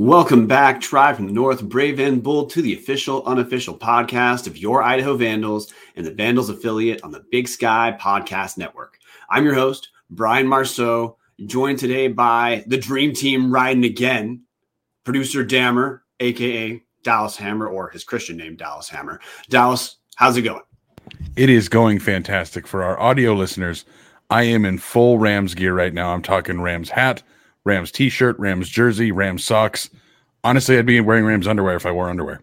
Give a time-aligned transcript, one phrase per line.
[0.00, 4.56] Welcome back, Tribe from the North, Brave and Bold, to the official, unofficial podcast of
[4.56, 8.96] your Idaho Vandals and the Vandals affiliate on the Big Sky Podcast Network.
[9.28, 14.44] I'm your host, Brian Marceau, joined today by the Dream Team riding again,
[15.04, 19.20] producer Dammer, aka Dallas Hammer, or his Christian name, Dallas Hammer.
[19.50, 20.62] Dallas, how's it going?
[21.36, 23.84] It is going fantastic for our audio listeners.
[24.30, 26.14] I am in full Rams gear right now.
[26.14, 27.22] I'm talking Rams hat,
[27.64, 29.90] Rams t-shirt, Rams jersey, Rams socks.
[30.42, 32.42] Honestly, I'd be wearing Rams underwear if I wore underwear.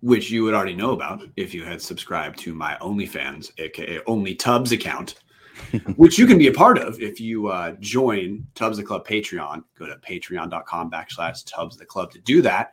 [0.00, 4.34] Which you would already know about if you had subscribed to my OnlyFans, aka Only
[4.34, 5.16] Tubbs account,
[5.96, 9.64] which you can be a part of if you uh, join Tubbs the Club Patreon.
[9.78, 12.72] Go to patreon.com backslash Tubbs the Club to do that,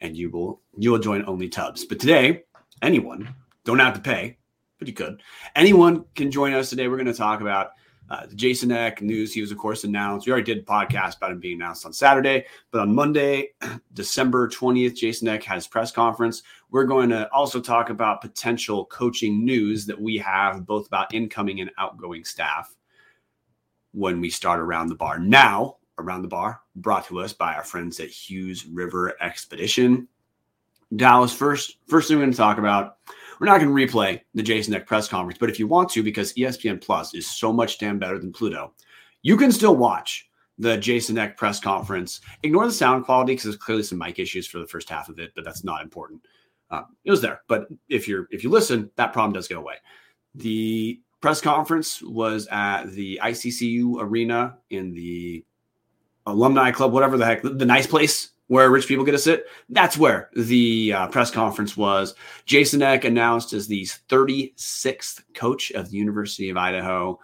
[0.00, 1.84] and you will you will join Only Tubbs.
[1.84, 2.44] But today,
[2.82, 4.36] anyone don't have to pay,
[4.78, 5.22] but you could.
[5.56, 6.88] Anyone can join us today.
[6.88, 7.70] We're going to talk about
[8.08, 10.26] uh, Jason Eck news, he was, of course, announced.
[10.26, 13.50] We already did a podcast about him being announced on Saturday, but on Monday,
[13.94, 16.42] December 20th, Jason Eck had his press conference.
[16.70, 21.60] We're going to also talk about potential coaching news that we have, both about incoming
[21.60, 22.74] and outgoing staff
[23.92, 25.18] when we start Around the Bar.
[25.18, 30.06] Now, Around the Bar, brought to us by our friends at Hughes River Expedition.
[30.94, 32.98] Dallas, first, first thing we're going to talk about
[33.40, 36.02] we're not going to replay the Jason Eck press conference, but if you want to,
[36.02, 38.72] because ESPN Plus is so much damn better than Pluto,
[39.22, 42.20] you can still watch the Jason Eck press conference.
[42.42, 45.18] Ignore the sound quality because there's clearly some mic issues for the first half of
[45.18, 46.22] it, but that's not important.
[46.70, 49.76] Uh, it was there, but if you're if you listen, that problem does go away.
[50.34, 55.44] The press conference was at the ICCU arena in the
[56.26, 59.46] alumni club, whatever the heck, the, the nice place where rich people get to sit.
[59.68, 62.14] That's where the uh, press conference was.
[62.44, 67.18] Jason Eck announced as the 36th coach of the University of Idaho.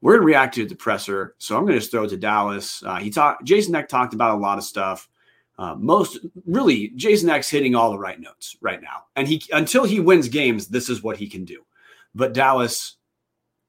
[0.00, 2.16] We're going to react to the presser, so I'm going to just throw it to
[2.16, 2.82] Dallas.
[2.82, 3.44] Uh, he talked.
[3.44, 5.10] Jason Eck talked about a lot of stuff.
[5.58, 9.84] Uh, most really, Jason Eck's hitting all the right notes right now, and he until
[9.84, 11.66] he wins games, this is what he can do.
[12.14, 12.96] But Dallas,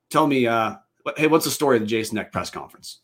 [0.10, 0.76] tell me, uh,
[1.18, 3.01] hey, what's the story of the Jason Eck press conference?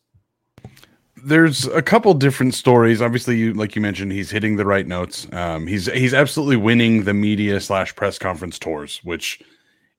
[1.23, 3.01] There's a couple different stories.
[3.01, 5.27] Obviously, you like you mentioned, he's hitting the right notes.
[5.31, 9.41] Um, he's he's absolutely winning the media slash press conference tours, which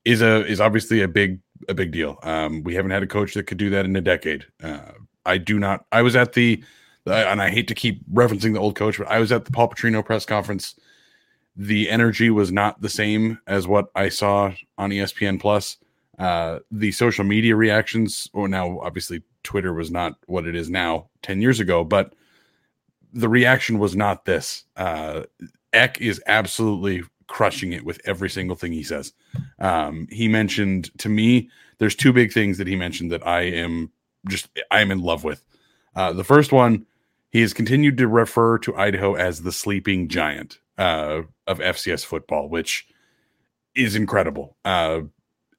[0.04, 2.18] is a is obviously a big a big deal.
[2.22, 4.46] Um, we haven't had a coach that could do that in a decade.
[4.62, 4.92] Uh,
[5.26, 5.84] I do not.
[5.92, 6.62] I was at the,
[7.06, 9.68] and I hate to keep referencing the old coach, but I was at the Paul
[9.68, 10.74] Petrino press conference.
[11.56, 15.76] The energy was not the same as what I saw on ESPN Plus.
[16.18, 21.08] Uh, the social media reactions, or now obviously Twitter was not what it is now
[21.22, 22.12] 10 years ago, but
[23.14, 24.64] the reaction was not this.
[24.76, 25.22] Uh,
[25.72, 29.14] Eck is absolutely crushing it with every single thing he says.
[29.58, 31.48] Um, he mentioned to me,
[31.78, 33.90] there's two big things that he mentioned that I am
[34.28, 35.42] just, I am in love with.
[35.96, 36.84] Uh, the first one,
[37.30, 42.50] he has continued to refer to Idaho as the sleeping giant uh, of FCS football,
[42.50, 42.86] which
[43.74, 44.58] is incredible.
[44.62, 45.00] Uh,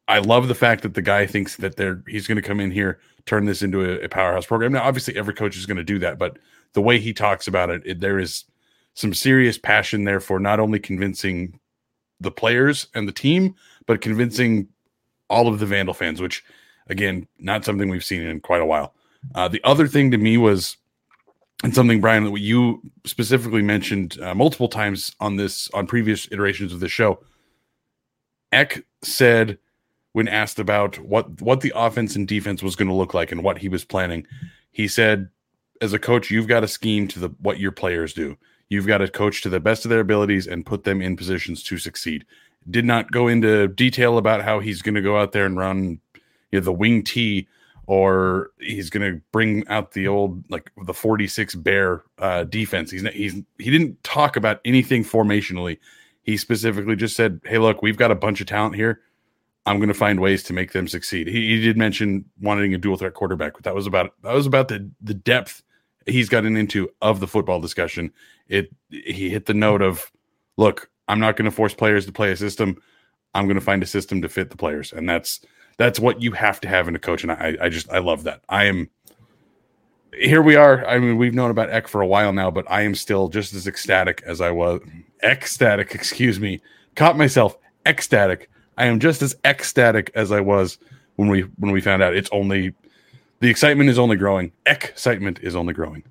[0.09, 2.71] I love the fact that the guy thinks that they're he's going to come in
[2.71, 4.73] here, turn this into a, a powerhouse program.
[4.73, 6.37] Now, obviously, every coach is going to do that, but
[6.73, 8.45] the way he talks about it, it, there is
[8.95, 11.59] some serious passion there for not only convincing
[12.19, 13.55] the players and the team,
[13.85, 14.67] but convincing
[15.29, 16.43] all of the Vandal fans, which
[16.87, 18.93] again, not something we've seen in quite a while.
[19.35, 20.75] Uh, the other thing to me was,
[21.63, 26.73] and something Brian that you specifically mentioned uh, multiple times on this on previous iterations
[26.73, 27.19] of the show.
[28.51, 29.59] Eck said
[30.13, 33.43] when asked about what what the offense and defense was going to look like and
[33.43, 34.25] what he was planning,
[34.71, 35.29] he said,
[35.81, 38.37] "As a coach, you've got to scheme to the what your players do.
[38.69, 41.63] You've got to coach to the best of their abilities and put them in positions
[41.63, 42.25] to succeed."
[42.69, 45.99] Did not go into detail about how he's going to go out there and run
[46.51, 47.47] you know, the wing T
[47.87, 52.91] or he's going to bring out the old like the 46 bear uh, defense.
[52.91, 55.79] He's he's he didn't talk about anything formationally.
[56.21, 59.01] He specifically just said, "Hey, look, we've got a bunch of talent here
[59.65, 61.27] I'm going to find ways to make them succeed.
[61.27, 64.45] He, he, did mention wanting a dual threat quarterback, but that was about that was
[64.45, 65.63] about the the depth
[66.05, 68.11] he's gotten into of the football discussion.
[68.47, 70.11] It he hit the note of,
[70.57, 72.81] look, I'm not going to force players to play a system.
[73.33, 75.41] I'm going to find a system to fit the players, and that's
[75.77, 77.23] that's what you have to have in a coach.
[77.23, 78.41] And I I just I love that.
[78.49, 78.89] I am
[80.13, 80.85] here we are.
[80.85, 83.53] I mean, we've known about Eck for a while now, but I am still just
[83.53, 84.81] as ecstatic as I was.
[85.23, 86.61] Ecstatic, excuse me.
[86.95, 88.49] Caught myself ecstatic.
[88.79, 90.79] I am just as ecstatic as I was
[91.17, 92.15] when we when we found out.
[92.15, 92.73] It's only
[93.41, 94.53] the excitement is only growing.
[94.65, 96.03] Excitement is only growing.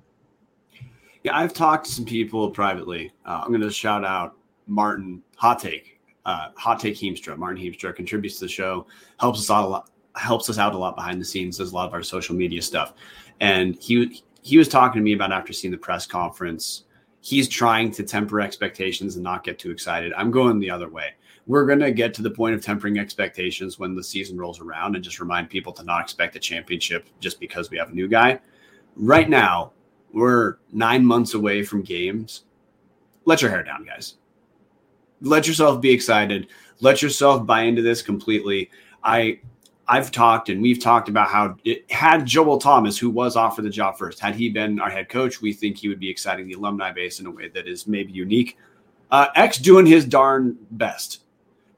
[1.23, 3.11] Yeah, I've talked to some people privately.
[3.25, 4.37] Uh, I'm going to shout out
[4.67, 7.37] Martin Hot Take, uh, Hot Take Heemstra.
[7.37, 8.85] Martin Heemstra contributes to the show,
[9.19, 11.75] helps us out a lot, helps us out a lot behind the scenes, does a
[11.75, 12.93] lot of our social media stuff.
[13.41, 16.83] And he he was talking to me about after seeing the press conference.
[17.21, 20.13] He's trying to temper expectations and not get too excited.
[20.13, 21.15] I'm going the other way.
[21.49, 24.93] We're going to get to the point of tempering expectations when the season rolls around
[24.93, 28.07] and just remind people to not expect a championship just because we have a new
[28.07, 28.39] guy.
[28.95, 29.71] Right now,
[30.13, 32.43] we're nine months away from games.
[33.25, 34.17] Let your hair down, guys.
[35.21, 36.49] Let yourself be excited.
[36.81, 38.69] Let yourself buy into this completely.
[39.03, 39.39] I
[39.87, 43.71] I've talked and we've talked about how it had Joel Thomas, who was offered the
[43.71, 46.53] job first, had he been our head coach, we think he would be exciting the
[46.53, 48.55] alumni base in a way that is maybe unique.
[49.09, 51.23] Uh, Eck's doing his darn best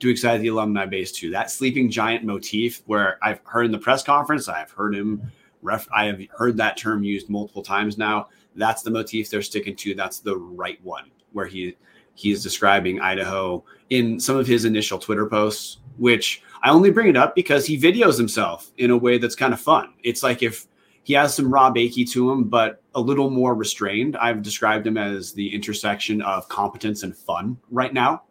[0.02, 1.32] to excite the alumni base too.
[1.32, 5.32] That sleeping giant motif, where I've heard in the press conference, I've heard him
[5.62, 5.88] ref.
[5.94, 8.28] I have heard that term used multiple times now.
[8.56, 9.96] That's the motif they're sticking to.
[9.96, 11.78] That's the right one, where he
[12.16, 17.08] he is describing Idaho in some of his initial Twitter posts, which I only bring
[17.08, 19.94] it up because he videos himself in a way that's kind of fun.
[20.04, 20.68] It's like if
[21.04, 24.18] he has some Robb Akey to him, but a little more restrained.
[24.18, 28.24] I've described him as the intersection of competence and fun right now,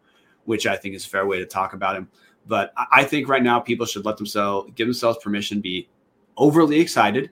[0.45, 2.09] which I think is a fair way to talk about him.
[2.47, 5.87] But I think right now people should let themselves give themselves permission be
[6.37, 7.31] overly excited.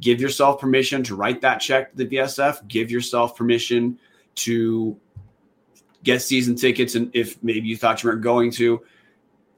[0.00, 2.66] Give yourself permission to write that check to the VSF.
[2.68, 3.98] Give yourself permission
[4.36, 4.98] to
[6.02, 8.82] get season tickets, and if maybe you thought you weren't going to.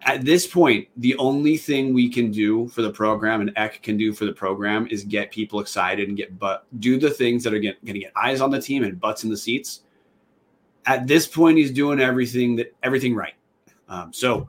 [0.03, 3.97] At this point, the only thing we can do for the program and Eck can
[3.97, 7.53] do for the program is get people excited and get but do the things that
[7.53, 9.83] are going to get eyes on the team and butts in the seats.
[10.87, 13.35] At this point, he's doing everything that everything right.
[13.89, 14.49] Um, so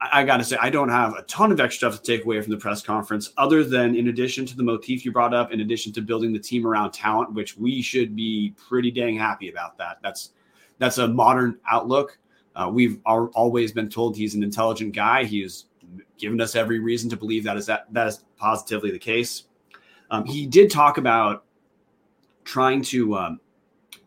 [0.00, 2.24] I, I got to say, I don't have a ton of extra stuff to take
[2.24, 5.52] away from the press conference, other than in addition to the motif you brought up,
[5.52, 9.48] in addition to building the team around talent, which we should be pretty dang happy
[9.48, 9.78] about.
[9.78, 10.32] That that's
[10.78, 12.18] that's a modern outlook.
[12.54, 15.24] Uh, we've al- always been told he's an intelligent guy.
[15.24, 15.66] He's
[16.18, 19.44] given us every reason to believe that is that that is positively the case.
[20.10, 21.44] Um, he did talk about
[22.44, 23.40] trying to um,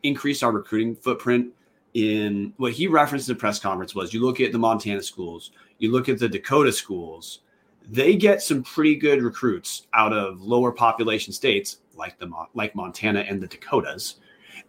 [0.04, 1.50] increase our recruiting footprint
[1.94, 5.52] in what he referenced in the press conference was you look at the Montana schools,
[5.78, 7.40] you look at the Dakota schools,
[7.90, 13.22] they get some pretty good recruits out of lower population states like the like Montana
[13.22, 14.16] and the Dakotas.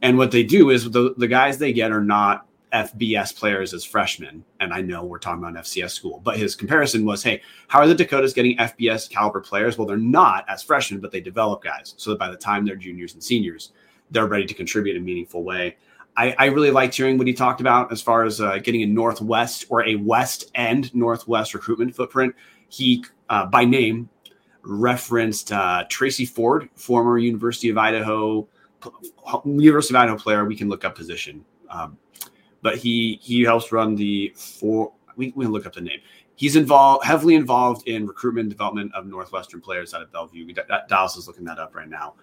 [0.00, 3.84] And what they do is the, the guys they get are not FBS players as
[3.84, 4.44] freshmen.
[4.58, 7.86] And I know we're talking about FCS school, but his comparison was, hey, how are
[7.86, 9.76] the Dakotas getting FBS caliber players?
[9.76, 12.76] Well, they're not as freshmen, but they develop guys so that by the time they're
[12.76, 13.72] juniors and seniors,
[14.12, 15.76] they're ready to contribute in a meaningful way.
[16.16, 18.86] I, I really liked hearing what he talked about as far as uh, getting a
[18.86, 22.34] Northwest or a West End Northwest recruitment footprint.
[22.68, 24.08] He, uh, by name,
[24.62, 28.46] referenced uh, Tracy Ford, former University of Idaho
[29.44, 30.44] University of Idaho player.
[30.44, 31.96] We can look up position, um,
[32.60, 34.92] but he he helps run the four.
[35.16, 36.00] We, we can look up the name.
[36.34, 40.52] He's involved heavily involved in recruitment and development of Northwestern players out of Bellevue.
[40.88, 42.14] Dallas is looking that up right now.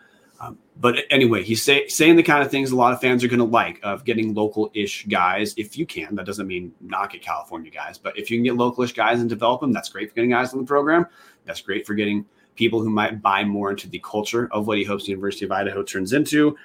[0.41, 3.27] Um, but anyway, he's say, saying the kind of things a lot of fans are
[3.27, 6.15] going to like of getting local-ish guys if you can.
[6.15, 9.29] That doesn't mean not get California guys, but if you can get local-ish guys and
[9.29, 11.05] develop them, that's great for getting guys on the program.
[11.43, 14.84] That's great for getting people who might buy more into the culture of what he
[14.84, 16.55] hopes the University of Idaho turns into.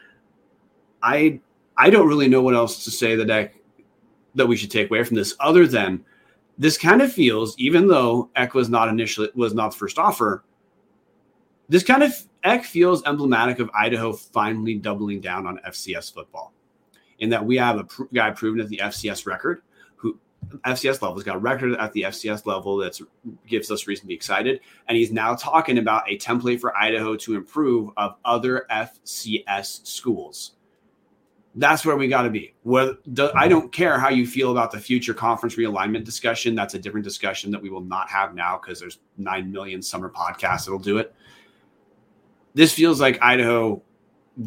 [1.02, 1.40] I
[1.76, 3.50] I don't really know what else to say that I,
[4.36, 6.04] that we should take away from this other than
[6.58, 10.44] this kind of feels, even though Eck was not initially was not the first offer,
[11.68, 16.52] this kind of Eck feels emblematic of Idaho finally doubling down on FCS football,
[17.18, 19.62] in that we have a pr- guy proven at the FCS record,
[19.96, 20.18] who
[20.66, 23.00] FCS level has got a record at the FCS level that
[23.46, 27.16] gives us reason to be excited, and he's now talking about a template for Idaho
[27.16, 30.52] to improve of other FCS schools.
[31.56, 32.52] That's where we got to be.
[32.64, 32.94] Where
[33.34, 36.56] I don't care how you feel about the future conference realignment discussion.
[36.56, 40.10] That's a different discussion that we will not have now because there's nine million summer
[40.10, 41.14] podcasts that'll do it
[42.54, 43.82] this feels like Idaho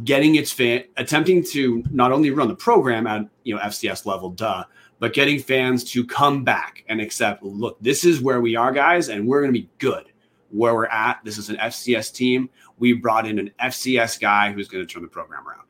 [0.04, 4.30] getting its fan attempting to not only run the program at you know FCS level,
[4.30, 4.64] duh,
[5.00, 9.10] but getting fans to come back and accept, look, this is where we are, guys,
[9.10, 10.06] and we're going to be good
[10.50, 11.20] where we're at.
[11.24, 12.50] This is an FCS team.
[12.78, 15.62] We brought in an FCS guy who's going to turn the program around.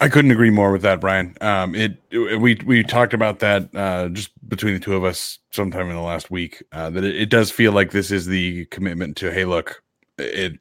[0.00, 1.36] I couldn't agree more with that, Brian.
[1.40, 5.40] Um, it, it, we we talked about that uh, just between the two of us
[5.50, 6.62] sometime in the last week.
[6.70, 9.82] Uh, that it, it does feel like this is the commitment to hey, look,
[10.18, 10.58] it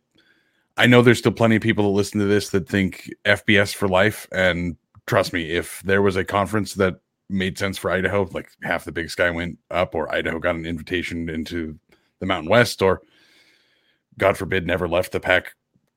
[0.78, 3.88] I know there's still plenty of people that listen to this that think FBS for
[3.88, 4.28] life.
[4.32, 7.00] And trust me, if there was a conference that
[7.30, 10.68] made sense for Idaho, like half the Big Sky went up, or Idaho got an
[10.68, 11.78] invitation into
[12.20, 13.02] the Mountain West, or
[14.20, 15.56] God forbid, never left the Pac,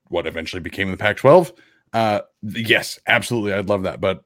[0.08, 1.52] what eventually became the Pac 12.
[1.92, 3.52] Uh, yes, absolutely.
[3.52, 4.00] I'd love that.
[4.00, 4.24] But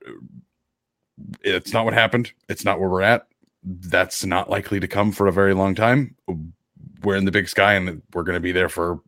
[1.43, 2.33] it's not what happened.
[2.49, 3.27] It's not where we're at.
[3.65, 6.15] That's not likely to come for a very long time.
[7.03, 9.01] We're in the big sky and we're going to be there for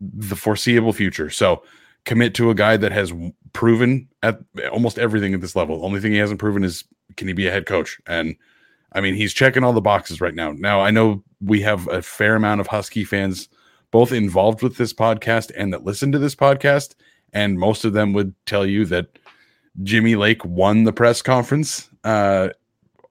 [0.00, 1.30] the foreseeable future.
[1.30, 1.62] So
[2.04, 3.12] commit to a guy that has
[3.52, 4.40] proven at
[4.72, 5.84] almost everything at this level.
[5.84, 6.84] Only thing he hasn't proven is
[7.16, 8.00] can he be a head coach?
[8.06, 8.36] And
[8.92, 10.52] I mean, he's checking all the boxes right now.
[10.52, 13.48] Now, I know we have a fair amount of Husky fans
[13.90, 16.94] both involved with this podcast and that listen to this podcast.
[17.32, 19.18] And most of them would tell you that
[19.82, 21.88] Jimmy Lake won the press conference.
[22.02, 22.48] Uh,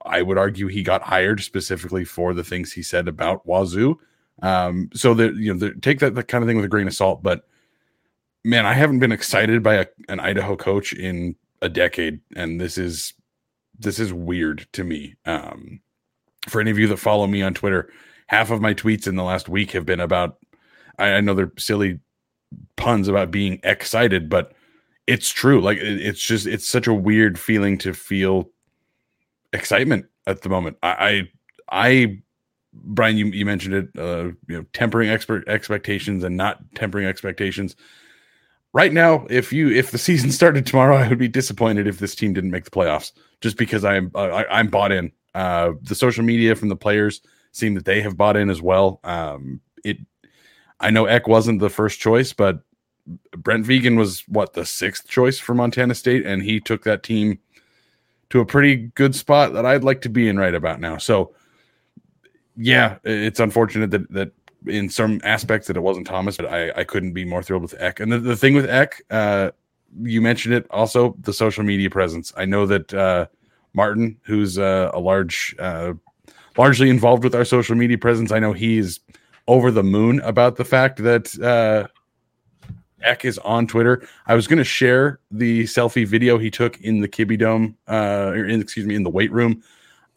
[0.04, 3.98] I would argue he got hired specifically for the things he said about Wazoo.
[4.42, 7.22] Um, so that you know, take that, kind of thing with a grain of salt.
[7.22, 7.46] But
[8.44, 12.78] man, I haven't been excited by a, an Idaho coach in a decade, and this
[12.78, 13.14] is
[13.78, 15.14] this is weird to me.
[15.26, 15.80] Um,
[16.48, 17.90] for any of you that follow me on Twitter,
[18.28, 20.38] half of my tweets in the last week have been about.
[20.98, 22.00] I, I know they're silly
[22.76, 24.52] puns about being excited, but
[25.06, 25.60] it's true.
[25.60, 28.48] Like it, it's just it's such a weird feeling to feel
[29.52, 30.78] excitement at the moment.
[30.82, 31.28] I
[31.70, 32.22] I, I
[32.72, 33.88] Brian, you, you mentioned it.
[33.98, 37.76] Uh, you know, tempering expert expectations and not tempering expectations.
[38.72, 42.14] Right now, if you if the season started tomorrow, I would be disappointed if this
[42.14, 43.12] team didn't make the playoffs.
[43.40, 45.12] Just because I'm uh, I, I'm bought in.
[45.34, 47.20] Uh, the social media from the players
[47.52, 49.00] seem that they have bought in as well.
[49.04, 49.98] Um, it
[50.80, 52.60] I know Eck wasn't the first choice, but
[53.36, 57.38] Brent Vigen was what the sixth choice for Montana State, and he took that team
[58.30, 60.96] to a pretty good spot that I'd like to be in right about now.
[60.96, 61.34] So,
[62.56, 64.32] yeah, it's unfortunate that that
[64.66, 67.74] in some aspects that it wasn't Thomas, but I, I couldn't be more thrilled with
[67.78, 68.00] Eck.
[68.00, 69.50] And the, the thing with Eck, uh,
[70.02, 72.32] you mentioned it also the social media presence.
[72.36, 73.26] I know that uh,
[73.72, 75.94] Martin, who's uh, a large, uh,
[76.56, 79.00] largely involved with our social media presence, I know he's
[79.48, 81.88] over the moon about the fact that uh,
[83.02, 84.06] Eck is on Twitter.
[84.26, 88.32] I was going to share the selfie video he took in the Kibbie Dome, uh,
[88.34, 89.62] or in, excuse me, in the weight room.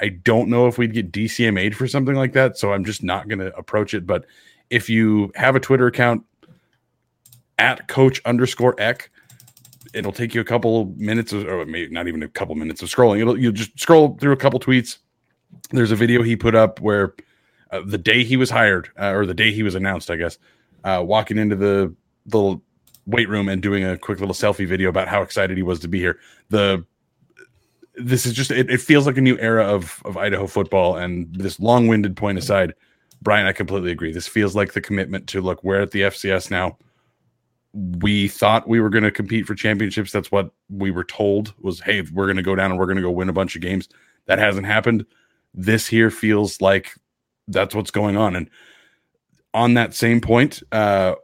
[0.04, 3.30] I don't know if we'd get DCMA'd for something like that, so I'm just not
[3.30, 4.06] going to approach it.
[4.06, 4.26] But
[4.70, 6.26] if you have a Twitter account
[7.58, 9.10] at Coach underscore Eck,
[9.94, 13.22] it'll take you a couple minutes, or maybe not even a couple minutes of scrolling.
[13.22, 14.98] It'll you just scroll through a couple tweets.
[15.70, 17.16] There's a video he put up where
[17.72, 20.38] uh, the day he was hired, uh, or the day he was announced, I guess,
[20.84, 21.96] uh, walking into the
[22.26, 22.60] the
[23.06, 25.88] weight room and doing a quick little selfie video about how excited he was to
[25.88, 26.20] be here.
[26.50, 26.86] The
[27.96, 30.98] this is just it, it feels like a new era of of Idaho football.
[30.98, 32.74] And this long winded point aside,
[33.22, 34.12] Brian, I completely agree.
[34.12, 35.64] This feels like the commitment to look.
[35.64, 36.78] We're at the FCS now.
[37.74, 40.12] We thought we were going to compete for championships.
[40.12, 42.98] That's what we were told was, hey, we're going to go down and we're going
[42.98, 43.90] to go win a bunch of games.
[44.28, 45.06] That hasn't happened.
[45.56, 46.96] This here feels like
[47.48, 48.36] that's what's going on.
[48.36, 48.50] And
[49.54, 51.16] on that same point, uh,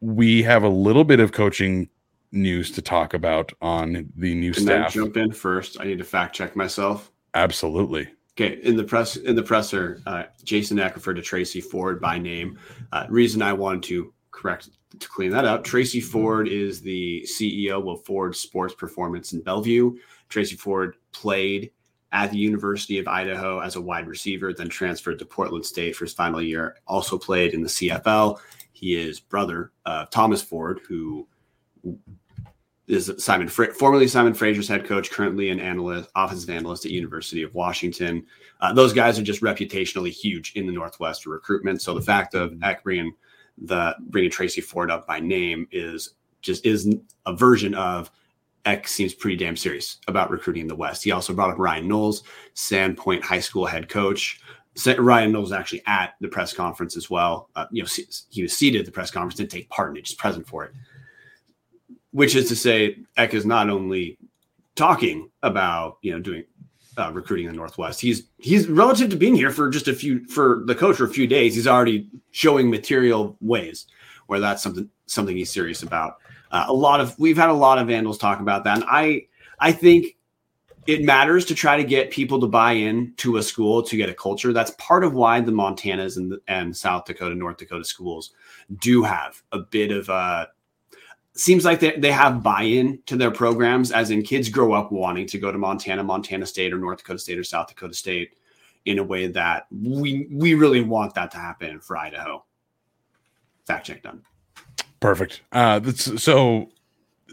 [0.00, 1.88] we have a little bit of coaching
[2.32, 4.86] news to talk about on the new Can staff.
[4.88, 5.80] I jump in first?
[5.80, 7.10] I need to fact check myself.
[7.34, 8.08] Absolutely.
[8.38, 12.18] Okay, in the press in the presser, uh, Jason Eck referred to Tracy Ford by
[12.18, 12.58] name.
[12.92, 17.92] Uh, reason I wanted to correct to clean that up: Tracy Ford is the CEO
[17.92, 19.96] of Ford Sports Performance in Bellevue.
[20.28, 21.72] Tracy Ford played
[22.12, 26.04] at the University of Idaho as a wide receiver, then transferred to Portland State for
[26.04, 26.76] his final year.
[26.86, 28.40] Also played in the CFL.
[28.72, 31.26] He is brother of Thomas Ford, who
[32.86, 37.54] is Simon, formerly Simon Fraser's head coach, currently an analyst, offensive analyst at University of
[37.54, 38.26] Washington.
[38.60, 41.80] Uh, those guys are just reputationally huge in the Northwest for recruitment.
[41.80, 43.12] So the fact of Eck bringing
[43.62, 46.92] the bringing Tracy Ford up by name is just is
[47.26, 48.10] a version of
[48.64, 51.04] Eck seems pretty damn serious about recruiting in the West.
[51.04, 54.40] He also brought up Ryan Knowles, Sandpoint High School head coach.
[54.98, 57.50] Ryan Knowles actually at the press conference as well.
[57.54, 57.88] Uh, you know,
[58.30, 60.64] he was seated at the press conference, didn't take part in it, just present for
[60.64, 60.72] it
[62.12, 64.18] which is to say, Eck is not only
[64.76, 66.44] talking about you know doing
[66.96, 68.00] uh, recruiting in the Northwest.
[68.00, 71.08] He's he's relative to being here for just a few for the coach for a
[71.08, 71.54] few days.
[71.54, 73.86] He's already showing material ways
[74.26, 76.18] where that's something something he's serious about.
[76.50, 79.26] Uh, a lot of we've had a lot of vandals talk about that, and I
[79.58, 80.16] I think
[80.86, 84.08] it matters to try to get people to buy in to a school to get
[84.08, 84.52] a culture.
[84.52, 88.32] That's part of why the Montanas and and South Dakota, North Dakota schools
[88.78, 90.48] do have a bit of a
[91.34, 95.26] seems like they, they have buy-in to their programs as in kids grow up wanting
[95.26, 98.32] to go to montana montana state or north dakota state or south dakota state
[98.86, 102.42] in a way that we we really want that to happen for idaho
[103.64, 104.22] fact check done
[105.00, 105.40] Perfect.
[105.50, 106.68] Uh, so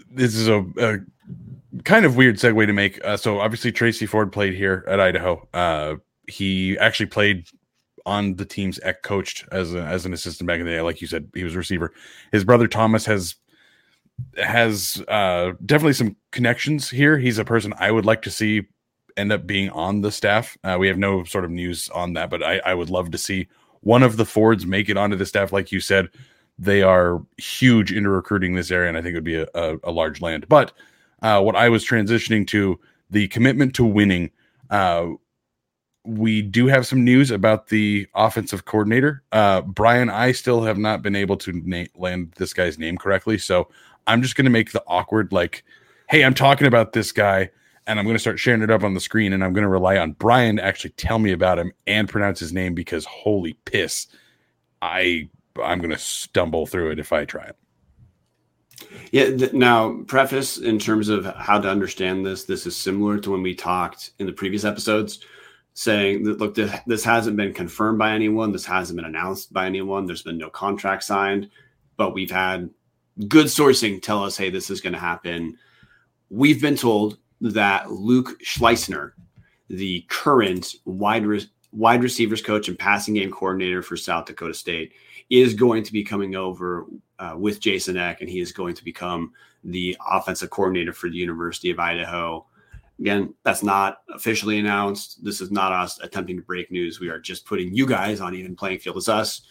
[0.10, 1.00] this is a, a,
[1.84, 3.04] kind of weird segue to make.
[3.06, 5.48] Uh, so obviously Tracy Ford played here at Idaho.
[5.54, 5.96] Uh,
[6.27, 7.48] he actually played
[8.06, 10.82] on the teams Eck coached as a, as an assistant back in the day.
[10.82, 11.94] Like you said, he was a receiver.
[12.32, 13.36] His brother Thomas has
[14.38, 17.17] has uh, definitely some connections here.
[17.17, 18.67] He's a person I would like to see
[19.15, 20.57] end up being on the staff.
[20.63, 23.17] Uh, we have no sort of news on that, but I, I would love to
[23.17, 23.47] see
[23.81, 25.51] one of the Fords make it onto the staff.
[25.51, 26.09] Like you said,
[26.59, 29.77] they are huge into recruiting this area, and I think it would be a, a,
[29.86, 30.47] a large land.
[30.47, 30.71] But
[31.21, 34.31] uh, what I was transitioning to the commitment to winning.
[34.69, 35.12] Uh,
[36.03, 39.24] we do have some news about the offensive coordinator.
[39.31, 43.38] Uh, Brian, I still have not been able to na- land this guy's name correctly.
[43.38, 43.67] So
[44.08, 45.64] I'm just going to make the awkward, like,
[46.10, 47.50] hey, I'm talking about this guy
[47.86, 49.70] and I'm going to start sharing it up on the screen and I'm going to
[49.70, 53.54] rely on Brian to actually tell me about him and pronounce his name because holy
[53.66, 54.08] piss,
[54.82, 55.30] I
[55.62, 57.56] I'm going to stumble through it if I try it.
[59.12, 59.36] Yeah.
[59.36, 63.42] Th- now, preface in terms of how to understand this, this is similar to when
[63.42, 65.20] we talked in the previous episodes
[65.74, 69.68] saying that look this, this hasn't been confirmed by anyone this hasn't been announced by
[69.68, 71.48] anyone there's been no contract signed
[71.98, 72.68] but we've had
[73.27, 75.57] good sourcing tell us hey this is going to happen
[76.29, 79.12] we've been told that luke schleusner
[79.69, 84.93] the current wide, re- wide receivers coach and passing game coordinator for south dakota state
[85.29, 86.86] is going to be coming over
[87.19, 89.31] uh, with jason eck and he is going to become
[89.63, 92.45] the offensive coordinator for the university of idaho
[93.00, 95.24] Again, that's not officially announced.
[95.24, 97.00] This is not us attempting to break news.
[97.00, 99.41] We are just putting you guys on even playing field as us.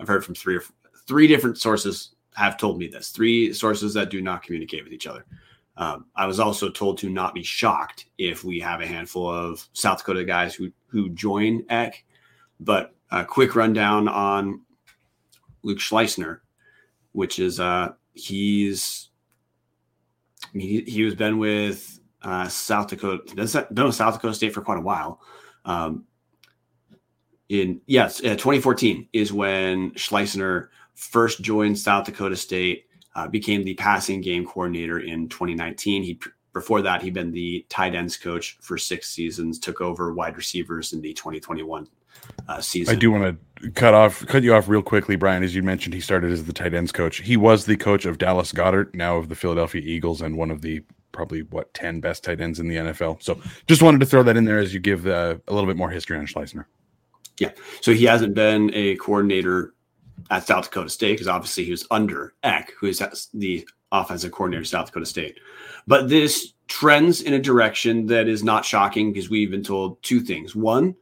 [0.00, 0.62] I've heard from three or
[1.06, 3.10] three different sources have told me this.
[3.10, 5.24] Three sources that do not communicate with each other.
[5.76, 9.66] Um, I was also told to not be shocked if we have a handful of
[9.72, 12.04] South Dakota guys who who join Eck.
[12.60, 14.60] But a quick rundown on
[15.62, 16.40] Luke Schleusner,
[17.12, 19.08] which is uh, he's
[20.52, 23.22] he, he was been with uh, South Dakota.
[23.72, 25.20] Been with South Dakota State for quite a while.
[25.64, 26.04] Um,
[27.48, 32.86] in yes, uh, 2014 is when Schleusner first joined South Dakota State.
[33.14, 36.02] Uh, became the passing game coordinator in 2019.
[36.02, 36.18] He
[36.54, 39.58] before that he'd been the tight ends coach for six seasons.
[39.58, 41.88] Took over wide receivers in the 2021
[42.48, 42.94] uh, season.
[42.94, 45.42] I do want to cut off cut you off real quickly, Brian.
[45.42, 47.18] As you mentioned, he started as the tight ends coach.
[47.18, 50.62] He was the coach of Dallas Goedert, now of the Philadelphia Eagles, and one of
[50.62, 53.22] the probably what 10 best tight ends in the NFL.
[53.22, 55.76] So just wanted to throw that in there as you give uh, a little bit
[55.76, 56.64] more history on Schleusner.
[57.38, 57.50] Yeah.
[57.82, 59.74] So he hasn't been a coordinator
[60.32, 63.02] at South Dakota State because obviously he was under Eck, who is
[63.34, 65.38] the offensive coordinator of South Dakota State.
[65.86, 70.20] But this trends in a direction that is not shocking because we've been told two
[70.20, 70.56] things.
[70.56, 70.96] One,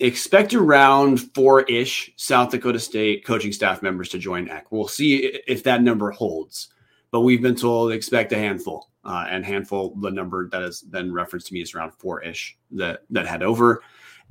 [0.00, 4.70] expect around four ish South Dakota State coaching staff members to join Eck.
[4.70, 6.68] We'll see if that number holds
[7.10, 8.88] but we've been told expect a handful.
[9.02, 12.58] Uh, and handful, the number that has been referenced to me is around four ish
[12.72, 13.82] that that head over.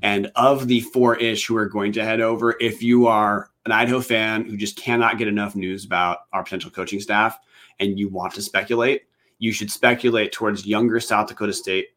[0.04, 3.72] And of the four ish who are going to head over, if you are an
[3.72, 7.38] Idaho fan who just cannot get enough news about our potential coaching staff
[7.80, 9.04] and you want to speculate,
[9.38, 11.88] you should speculate towards younger South Dakota State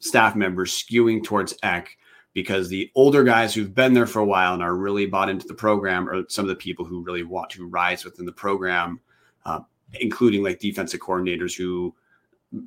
[0.00, 1.96] staff members skewing towards Eck
[2.34, 5.46] because the older guys who've been there for a while and are really bought into
[5.46, 9.00] the program are some of the people who really want to rise within the program.
[9.44, 9.60] Uh,
[9.94, 11.94] including like defensive coordinators who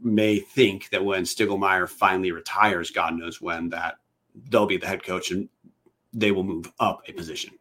[0.04, 3.96] may think that when Stiegelmeier finally retires, God knows when, that
[4.50, 5.50] they'll be the head coach and
[6.14, 7.54] they will move up a position.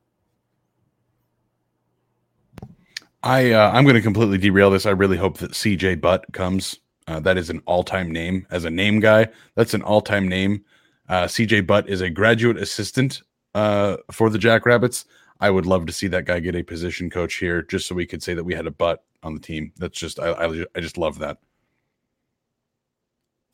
[3.22, 4.86] I uh, I'm going to completely derail this.
[4.86, 6.78] I really hope that CJ Butt comes.
[7.06, 9.28] Uh, that is an all-time name as a name guy.
[9.56, 10.64] That's an all-time name.
[11.08, 13.22] Uh, CJ Butt is a graduate assistant
[13.54, 15.04] uh, for the Jackrabbits.
[15.40, 18.06] I would love to see that guy get a position coach here, just so we
[18.06, 19.72] could say that we had a butt on the team.
[19.76, 21.38] That's just I I, I just love that.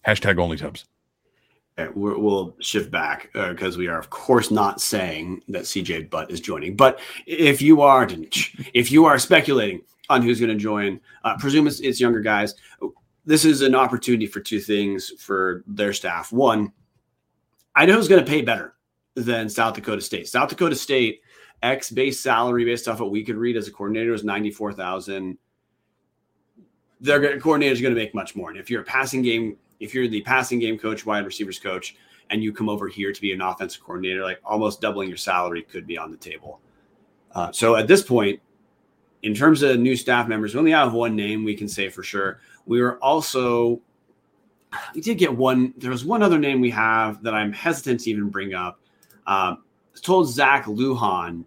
[0.06, 0.84] Hashtag only tubs.
[1.78, 6.30] We will shift back because uh, we are, of course, not saying that CJ Butt
[6.30, 6.74] is joining.
[6.74, 8.08] But if you are,
[8.72, 12.54] if you are speculating on who's going to join, uh, presume it's, it's younger guys.
[13.26, 16.32] This is an opportunity for two things for their staff.
[16.32, 16.72] One,
[17.74, 18.74] Idaho's going to pay better
[19.14, 20.28] than South Dakota State.
[20.28, 21.20] South Dakota State
[21.62, 24.72] Eck's base salary based off what we could read as a coordinator is ninety four
[24.72, 25.36] thousand
[27.00, 28.50] their coordinator is going to make much more.
[28.50, 31.96] And if you're a passing game, if you're the passing game coach, wide receivers coach,
[32.30, 35.62] and you come over here to be an offensive coordinator, like almost doubling your salary
[35.62, 36.60] could be on the table.
[37.34, 38.40] Uh, so at this point,
[39.22, 42.02] in terms of new staff members, we only have one name we can say for
[42.02, 42.40] sure.
[42.66, 43.80] We were also,
[44.94, 45.74] we did get one.
[45.76, 48.80] There was one other name we have that I'm hesitant to even bring up.
[49.26, 49.64] Um,
[50.02, 51.44] told Zach Lujan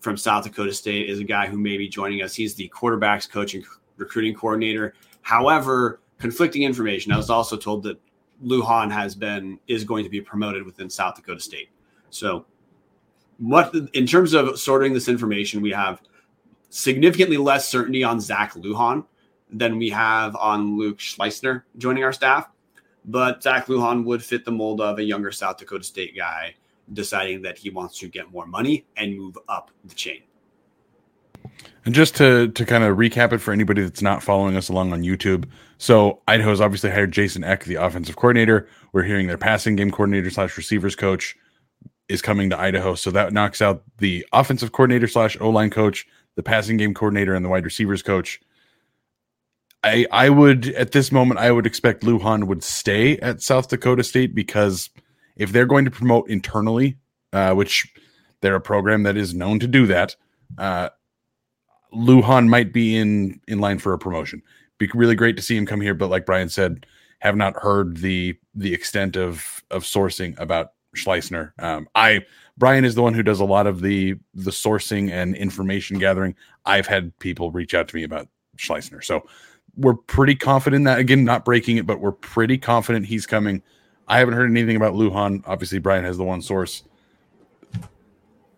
[0.00, 2.34] from South Dakota State is a guy who may be joining us.
[2.34, 3.64] He's the quarterbacks coach and
[3.96, 4.94] recruiting coordinator.
[5.22, 7.12] However, conflicting information.
[7.12, 8.00] I was also told that
[8.42, 11.68] Lujan has been is going to be promoted within South Dakota State.
[12.08, 12.46] So,
[13.36, 16.00] what in terms of sorting this information, we have
[16.70, 19.04] significantly less certainty on Zach Lujan
[19.50, 22.48] than we have on Luke Schleusner joining our staff.
[23.04, 26.54] But Zach Lujan would fit the mold of a younger South Dakota State guy
[26.94, 30.22] deciding that he wants to get more money and move up the chain.
[31.84, 34.92] And just to to kind of recap it for anybody that's not following us along
[34.92, 35.44] on YouTube,
[35.76, 38.66] so Idaho's obviously hired Jason Eck, the offensive coordinator.
[38.92, 41.36] We're hearing their passing game coordinator slash receivers coach
[42.08, 46.06] is coming to Idaho, so that knocks out the offensive coordinator slash O line coach,
[46.36, 48.40] the passing game coordinator, and the wide receivers coach.
[49.82, 54.02] I I would at this moment I would expect Lujan would stay at South Dakota
[54.02, 54.88] State because
[55.36, 56.96] if they're going to promote internally,
[57.34, 57.92] uh, which
[58.40, 60.16] they're a program that is known to do that,
[60.56, 60.88] uh,
[61.94, 64.42] Lujan might be in in line for a promotion.
[64.78, 66.86] Be really great to see him come here, but like Brian said,
[67.20, 71.52] have not heard the the extent of of sourcing about Schleusner.
[71.58, 72.24] Um, I
[72.56, 76.34] Brian is the one who does a lot of the the sourcing and information gathering.
[76.66, 79.26] I've had people reach out to me about Schleusner, so
[79.76, 83.62] we're pretty confident that again, not breaking it, but we're pretty confident he's coming.
[84.06, 85.42] I haven't heard anything about Lujan.
[85.46, 86.84] Obviously, Brian has the one source.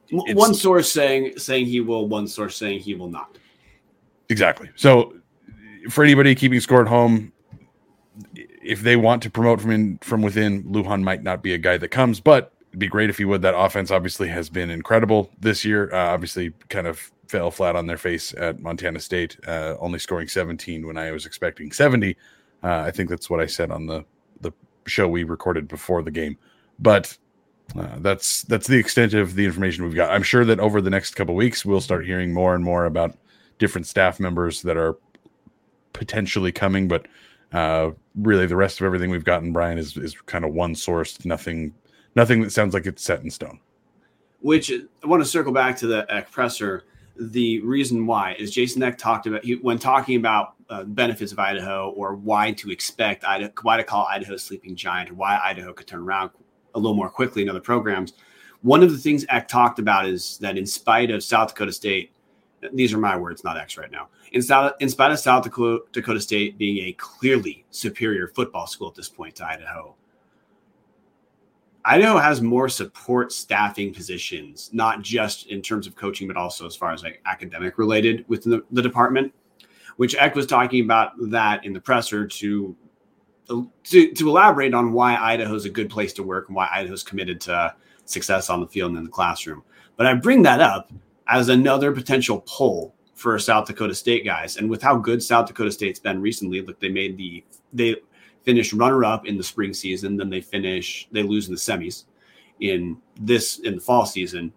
[0.09, 3.38] It's, one source saying saying he will, one source saying he will not.
[4.29, 4.71] Exactly.
[4.77, 5.14] So,
[5.90, 7.33] for anybody keeping score at home,
[8.35, 11.77] if they want to promote from in, from within, Lujan might not be a guy
[11.79, 13.42] that comes, but it'd be great if he would.
[13.42, 15.92] That offense obviously has been incredible this year.
[15.92, 20.29] Uh, obviously, kind of fell flat on their face at Montana State, uh, only scoring
[20.29, 22.16] 17 when I was expecting 70.
[22.62, 24.05] Uh, I think that's what I said on the
[24.40, 24.53] the
[24.87, 26.37] show we recorded before the game.
[26.79, 27.16] But
[27.74, 30.11] uh, that's that's the extent of the information we've got.
[30.11, 33.16] I'm sure that over the next couple weeks we'll start hearing more and more about
[33.59, 34.96] different staff members that are
[35.92, 37.07] potentially coming, but
[37.52, 41.24] uh, really the rest of everything we've gotten, Brian, is is kind of one source.
[41.24, 41.74] Nothing,
[42.14, 43.61] nothing that sounds like it's set in stone.
[44.40, 46.85] Which I want to circle back to the Eck presser.
[47.18, 51.38] The reason why is Jason Eck talked about he, when talking about uh, benefits of
[51.38, 55.72] Idaho or why to expect Idaho, why to call Idaho sleeping giant, or why Idaho
[55.72, 56.31] could turn around
[56.76, 58.12] a little more quickly in other programs.
[58.62, 62.12] One of the things Eck talked about is that in spite of South Dakota State,
[62.72, 64.08] these are my words, not Eck's right now.
[64.32, 68.94] In, South, in spite of South Dakota, State being a clearly superior football school at
[68.94, 69.94] this point to Idaho,
[71.84, 76.74] Idaho has more support staffing positions, not just in terms of coaching, but also as
[76.74, 79.32] far as like academic related within the, the department.
[79.96, 82.76] Which Eck was talking about that in the presser to
[83.48, 87.02] to, to elaborate on why Idaho is a good place to work and why Idaho's
[87.02, 89.62] committed to success on the field and in the classroom.
[89.96, 90.92] But I bring that up
[91.28, 94.56] as another potential pull for South Dakota State guys.
[94.56, 97.96] And with how good South Dakota State's been recently, look, they made the they
[98.44, 102.04] finished runner up in the spring season, then they finish they lose in the semis
[102.61, 104.52] in this in the fall season.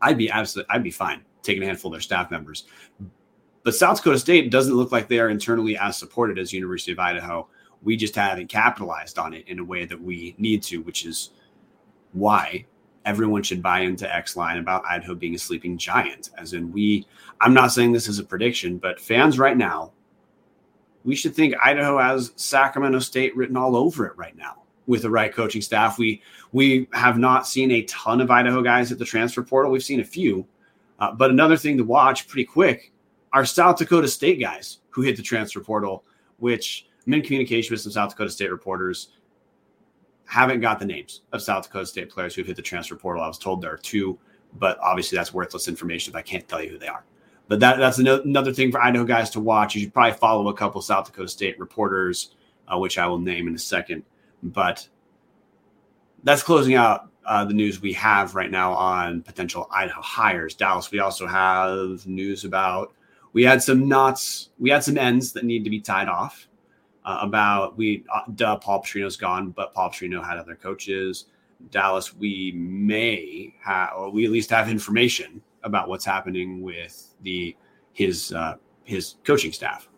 [0.00, 2.64] I'd be absolutely I'd be fine taking a handful of their staff members.
[3.64, 6.98] But South Dakota State doesn't look like they are internally as supported as University of
[6.98, 7.48] Idaho
[7.82, 11.30] we just haven't capitalized on it in a way that we need to, which is
[12.12, 12.64] why
[13.04, 16.30] everyone should buy into Eck's line about Idaho being a sleeping giant.
[16.36, 17.06] As in, we,
[17.40, 19.92] I'm not saying this is a prediction, but fans right now,
[21.04, 25.10] we should think Idaho has Sacramento State written all over it right now with the
[25.10, 25.98] right coaching staff.
[25.98, 26.20] We
[26.52, 29.70] we have not seen a ton of Idaho guys at the transfer portal.
[29.70, 30.46] We've seen a few,
[30.98, 32.92] uh, but another thing to watch pretty quick
[33.32, 36.04] are South Dakota State guys who hit the transfer portal,
[36.38, 39.08] which I'm in communication with some South Dakota State reporters.
[40.26, 43.22] Haven't got the names of South Dakota State players who've hit the transfer portal.
[43.22, 44.18] I was told there are two,
[44.58, 47.04] but obviously that's worthless information if I can't tell you who they are.
[47.48, 49.74] But that, that's another thing for Idaho guys to watch.
[49.74, 52.34] You should probably follow a couple South Dakota State reporters,
[52.70, 54.02] uh, which I will name in a second.
[54.42, 54.86] But
[56.24, 60.54] that's closing out uh, the news we have right now on potential Idaho hires.
[60.54, 62.92] Dallas, we also have news about
[63.32, 66.48] we had some knots, we had some ends that need to be tied off
[67.08, 71.24] uh, about we uh, duh Paul Petrino's gone, but Paul Petrino had other coaches.
[71.70, 77.56] Dallas, we may have, or we at least have information about what's happening with the
[77.94, 79.88] his uh, his coaching staff.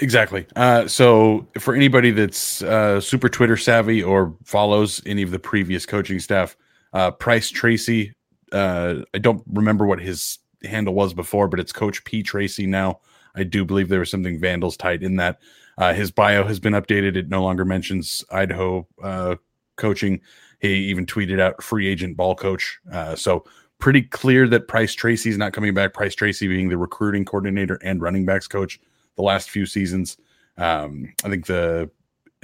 [0.00, 0.46] Exactly.
[0.56, 5.86] Uh, so for anybody that's uh, super Twitter savvy or follows any of the previous
[5.86, 6.56] coaching staff,
[6.92, 8.14] uh, Pryce Tracy,
[8.52, 13.00] uh, I don't remember what his handle was before, but it's Coach P Tracy now.
[13.36, 15.38] I do believe there was something Vandals tied in that.
[15.78, 17.16] Uh, his bio has been updated.
[17.16, 19.36] It no longer mentions Idaho uh,
[19.76, 20.20] coaching.
[20.60, 22.78] He even tweeted out free agent ball coach.
[22.90, 23.44] Uh, so
[23.78, 25.92] pretty clear that Pryce Tracy is not coming back.
[25.92, 28.80] Pryce Tracy being the recruiting coordinator and running backs coach
[29.16, 30.16] the last few seasons.
[30.56, 31.90] Um, I think the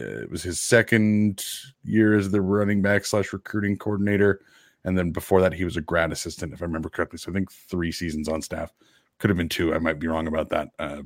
[0.00, 1.44] uh, it was his second
[1.84, 4.40] year as the running back slash recruiting coordinator,
[4.84, 7.18] and then before that he was a grad assistant, if I remember correctly.
[7.18, 8.72] So I think three seasons on staff.
[9.18, 9.74] Could have been two.
[9.74, 10.68] I might be wrong about that.
[10.78, 11.02] Uh,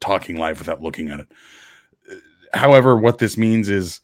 [0.00, 1.28] talking live without looking at it.
[2.54, 4.00] However, what this means is,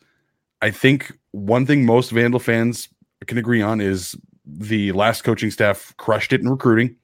[0.63, 2.89] I think one thing most Vandal fans
[3.27, 6.97] can agree on is the last coaching staff crushed it in recruiting,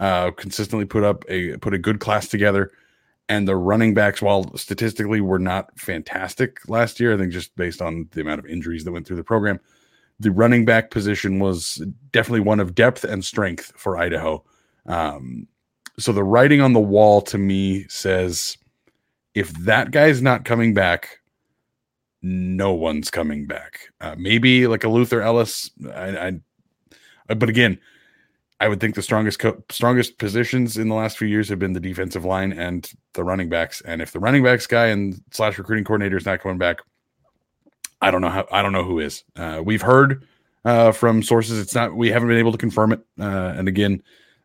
[0.00, 2.70] uh, consistently put up a put a good class together,
[3.28, 7.82] and the running backs, while statistically were not fantastic last year, I think just based
[7.82, 9.60] on the amount of injuries that went through the program,
[10.18, 14.44] the running back position was definitely one of depth and strength for Idaho.
[14.86, 15.46] Um,
[15.98, 18.56] so the writing on the wall to me says
[19.34, 21.20] if that guy's not coming back,
[22.22, 23.80] no one's coming back.
[24.00, 25.70] Uh, maybe like a Luther Ellis.
[25.94, 26.40] I,
[27.28, 27.78] I, but again,
[28.60, 31.74] I would think the strongest co- strongest positions in the last few years have been
[31.74, 33.80] the defensive line and the running backs.
[33.82, 36.80] And if the running backs guy and slash recruiting coordinator is not coming back,
[38.00, 38.46] I don't know how.
[38.50, 39.22] I don't know who is.
[39.36, 40.26] Uh, we've heard
[40.64, 41.60] uh, from sources.
[41.60, 41.94] It's not.
[41.94, 43.00] We haven't been able to confirm it.
[43.20, 44.02] Uh, and again,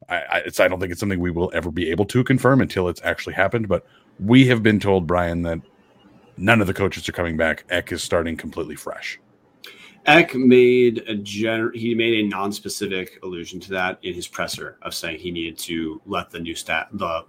[0.10, 2.88] I, I, I don't think it's something we will ever be able to confirm until
[2.88, 3.68] it's actually happened.
[3.68, 3.86] But
[4.20, 5.60] we have been told, Brian, that
[6.38, 7.66] none of the coaches are coming back.
[7.70, 9.20] Eck is starting completely fresh.
[10.06, 14.94] Eck made a gener- he made a non-specific allusion to that in his presser of
[14.94, 17.24] saying he needed to let the new staff, the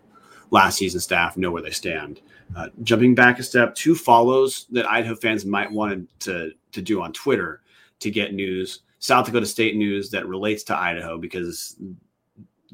[0.50, 2.20] last season staff, know where they stand.
[2.56, 7.00] Uh, jumping back a step, two follows that Idaho fans might want to to do
[7.00, 7.62] on Twitter
[8.00, 11.76] to get news, South Dakota State news that relates to Idaho because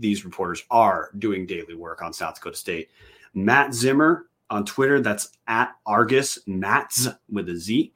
[0.01, 2.91] these reporters are doing daily work on South Dakota State.
[3.35, 7.93] Matt Zimmer on Twitter, that's at Argus Mats with a Z,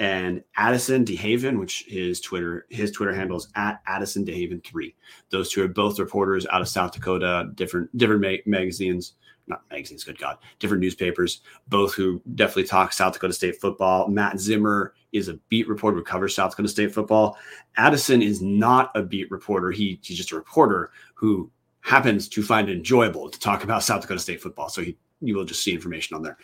[0.00, 4.96] and Addison DeHaven, which his Twitter his Twitter handle is at Addison DeHaven three.
[5.30, 9.14] Those two are both reporters out of South Dakota, different different ma- magazines
[9.46, 14.08] not magazines, good God, different newspapers, both who definitely talk South Dakota State football.
[14.08, 17.38] Matt Zimmer is a beat reporter who covers South Dakota State football.
[17.76, 19.70] Addison is not a beat reporter.
[19.70, 21.50] He, he's just a reporter who
[21.80, 24.68] happens to find it enjoyable to talk about South Dakota State football.
[24.68, 26.36] So he, you will just see information on there.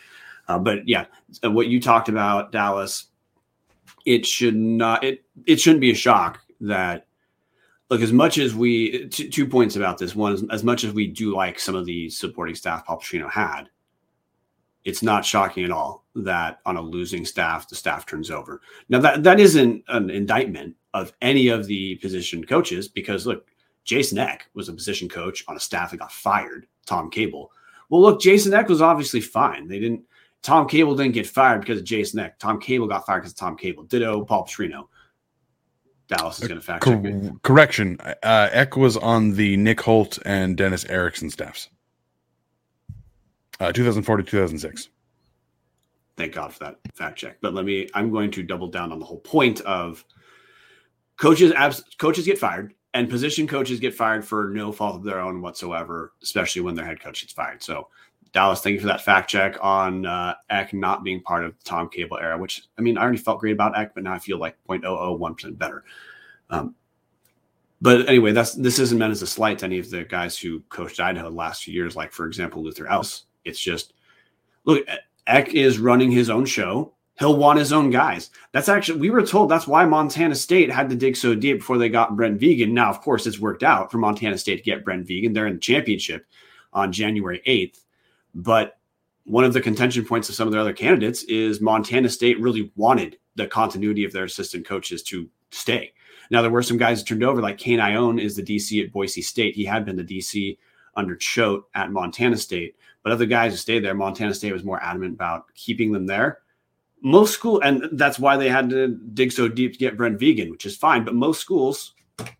[0.47, 1.05] Uh, but yeah,
[1.43, 3.07] what you talked about, Dallas,
[4.05, 7.07] it should not, it, it shouldn't be a shock that
[7.89, 10.93] look as much as we t- two points about this one as, as, much as
[10.93, 13.69] we do like some of the supporting staff paul Petrino had
[14.85, 18.99] it's not shocking at all that on a losing staff the staff turns over now
[18.99, 23.47] that that isn't an indictment of any of the position coaches because look
[23.85, 27.51] jason eck was a position coach on a staff that got fired tom cable
[27.89, 30.01] well look jason eck was obviously fine they didn't
[30.41, 33.37] tom cable didn't get fired because of jason eck tom cable got fired because of
[33.37, 34.87] tom cable ditto paul Petrino
[36.11, 37.41] Dallas is going to fact check.
[37.41, 37.97] Correction.
[38.01, 41.69] Uh, Eck was on the Nick Holt and Dennis Erickson staffs.
[43.61, 44.89] Uh, 2004 to 2006.
[46.21, 47.37] Thank God for that fact check.
[47.41, 50.05] But let me, I'm going to double down on the whole point of
[51.17, 55.19] coaches, abs, coaches get fired and position coaches get fired for no fault of their
[55.19, 57.63] own whatsoever, especially when their head coach gets fired.
[57.63, 57.87] So,
[58.33, 61.63] Dallas, thank you for that fact check on uh, Eck not being part of the
[61.63, 64.19] Tom Cable era, which I mean, I already felt great about Eck, but now I
[64.19, 65.83] feel like 0.001% better.
[66.51, 66.75] Um,
[67.81, 70.59] but anyway, that's this isn't meant as a slight to any of the guys who
[70.69, 73.23] coached Idaho the last few years, like for example Luther Ellis.
[73.43, 73.93] It's just
[74.65, 74.85] look,
[75.27, 76.93] Eck is running his own show.
[77.19, 78.31] He'll want his own guys.
[78.51, 81.77] That's actually we were told that's why Montana State had to dig so deep before
[81.77, 82.71] they got Brent Vigen.
[82.71, 85.33] Now, of course, it's worked out for Montana State to get Brent Vigen.
[85.33, 86.25] They're in the championship
[86.73, 87.79] on January 8th.
[88.33, 88.79] But
[89.25, 92.71] one of the contention points of some of their other candidates is Montana State really
[92.75, 95.93] wanted the continuity of their assistant coaches to stay.
[96.31, 99.21] Now, there were some guys turned over, like Kane Ioane is the DC at Boise
[99.21, 99.53] State.
[99.53, 100.57] He had been the DC
[100.95, 102.75] under Choate at Montana State.
[103.03, 106.39] But other guys who stayed there, Montana State was more adamant about keeping them there.
[107.01, 110.51] Most school, and that's why they had to dig so deep to get Brent Vigen,
[110.51, 111.03] which is fine.
[111.03, 111.95] But most schools,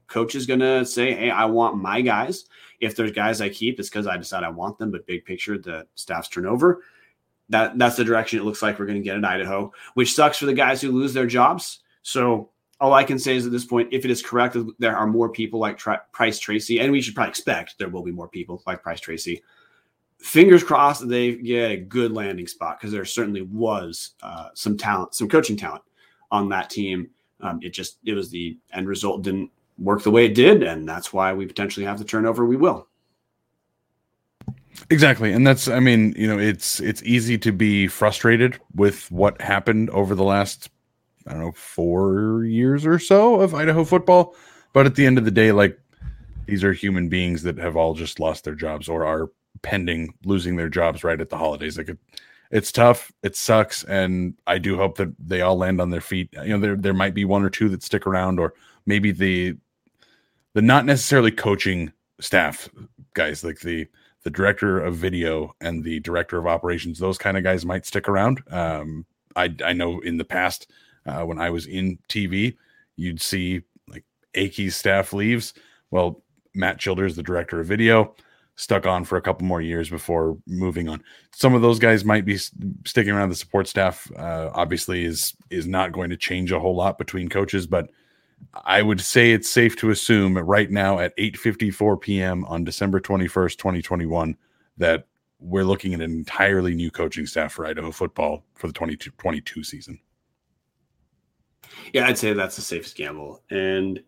[0.08, 2.46] coach is going to say, "Hey, I want my guys."
[2.80, 4.92] If there's guys I keep, it's because I decide I want them.
[4.92, 6.84] But big picture, the staff's turnover.
[7.50, 10.38] That that's the direction it looks like we're going to get in Idaho, which sucks
[10.38, 11.80] for the guys who lose their jobs.
[12.04, 15.06] So all I can say is at this point, if it is correct there are
[15.06, 18.28] more people like Tri- Bryce Tracy, and we should probably expect there will be more
[18.28, 19.44] people like Pryce Tracy.
[20.18, 24.78] Fingers crossed that they get a good landing spot because there certainly was uh, some
[24.78, 25.84] talent, some coaching talent
[26.32, 27.10] on that team.
[27.40, 30.88] Um, it just it was the end result didn't work the way it did, and
[30.90, 32.88] that's why we potentially have the turnover we will.
[34.90, 35.32] Exactly.
[35.32, 39.92] And that's I mean, you know, it's it's easy to be frustrated with what happened
[39.92, 40.70] over the last
[41.28, 44.36] I don't know, four years or so of Idaho football.
[44.74, 45.80] But at the end of the day, like
[46.48, 49.30] These are human beings that have all just lost their jobs or are
[49.62, 51.78] pending losing their jobs right at the holidays.
[51.78, 51.98] Like it,
[52.52, 56.30] it's tough, it sucks, and I do hope that they all land on their feet.
[56.34, 58.54] You know, there there might be one or two that stick around, or
[58.86, 59.56] maybe the
[60.54, 62.70] the not necessarily coaching staff
[63.14, 63.88] guys like the
[64.24, 68.08] the director of video and the director of operations those kind of guys might stick
[68.08, 69.06] around um,
[69.36, 70.70] I, I know in the past
[71.06, 72.56] uh, when i was in tv
[72.96, 74.04] you'd see like
[74.36, 75.54] Akey's staff leaves
[75.92, 76.22] well
[76.54, 78.14] matt childers the director of video
[78.56, 82.26] stuck on for a couple more years before moving on some of those guys might
[82.26, 82.38] be
[82.86, 86.76] sticking around the support staff uh, obviously is is not going to change a whole
[86.76, 87.90] lot between coaches but
[88.66, 92.46] I would say it's safe to assume right now at 8:54 p.m.
[92.46, 94.36] on December 21st, 2021
[94.78, 95.08] that
[95.40, 100.00] we're looking at an entirely new coaching staff for Idaho football for the 2022 season.
[101.94, 103.42] Yeah, I'd say that's the safest gamble.
[103.50, 104.02] And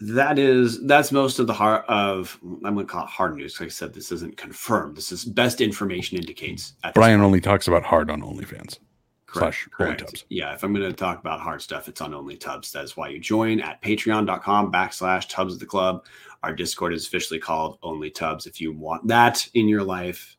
[0.00, 3.60] that is that's most of the heart of I'm going to call it hard news.
[3.60, 4.96] Like I said, this isn't confirmed.
[4.96, 6.74] This is best information indicates.
[6.94, 8.78] Brian only talks about hard on OnlyFans.
[9.26, 9.68] Correct.
[9.72, 10.24] Correct.
[10.28, 12.70] Yeah, if I'm going to talk about hard stuff, it's on Only Tubs.
[12.72, 16.06] That is why you join at patreon.com backslash Tubs of the Club.
[16.44, 18.46] Our Discord is officially called Only Tubs.
[18.46, 20.36] If you want that in your life,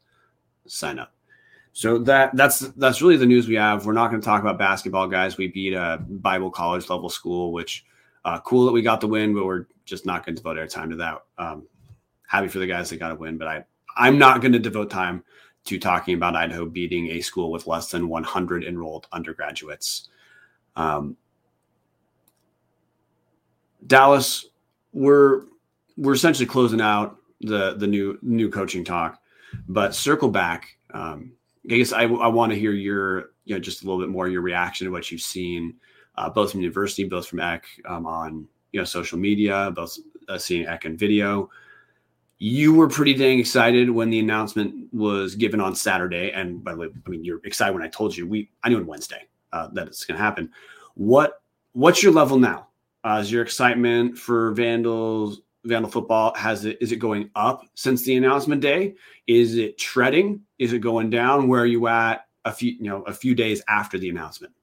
[0.65, 1.14] sign up.
[1.75, 3.85] So that that's that's really the news we have.
[3.85, 5.35] We're not going to talk about basketball, guys.
[5.35, 7.85] We beat a Bible college level school, which
[8.23, 10.67] uh, cool that we got the win, but we're just not going to devote our
[10.67, 11.23] time to that.
[11.37, 11.67] Um,
[12.27, 13.65] happy for the guys that got a win, but I
[13.97, 15.21] I'm not going to devote time
[15.65, 20.07] to talking about Idaho beating a school with less than 100 enrolled undergraduates.
[20.77, 21.17] Um,
[23.85, 24.45] Dallas,
[24.93, 25.41] we're
[25.97, 29.21] we're essentially closing out the the new new coaching talk,
[29.67, 30.77] but circle back.
[30.93, 31.33] Um,
[31.69, 34.27] I guess I, I want to hear your you know just a little bit more
[34.27, 35.75] your reaction to what you've seen,
[36.15, 39.97] uh, both from university, both from Eck um, on you know social media, both
[40.29, 41.49] uh, seeing Eck and video
[42.37, 46.31] you were pretty dang excited when the announcement was given on Saturday.
[46.31, 48.77] And by the way, I mean you're excited when I told you we I knew
[48.77, 50.51] on Wednesday uh, that it's going to happen.
[50.95, 51.41] What
[51.73, 52.67] what's your level now?
[53.03, 58.03] Uh, is your excitement for Vandals Vandal football has it is it going up since
[58.03, 58.95] the announcement day?
[59.27, 60.41] Is it treading?
[60.59, 61.47] Is it going down?
[61.47, 64.53] Where are you at a few you know a few days after the announcement?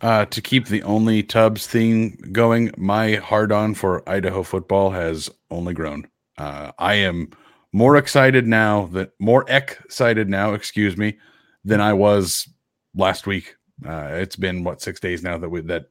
[0.00, 5.30] Uh, to keep the only Tubs thing going, my hard on for Idaho football has
[5.50, 6.06] only grown.
[6.36, 7.30] Uh, I am
[7.72, 11.16] more excited now that more excited now, excuse me,
[11.64, 12.48] than I was
[12.94, 13.56] last week.
[13.84, 15.86] Uh, it's been what six days now that we, that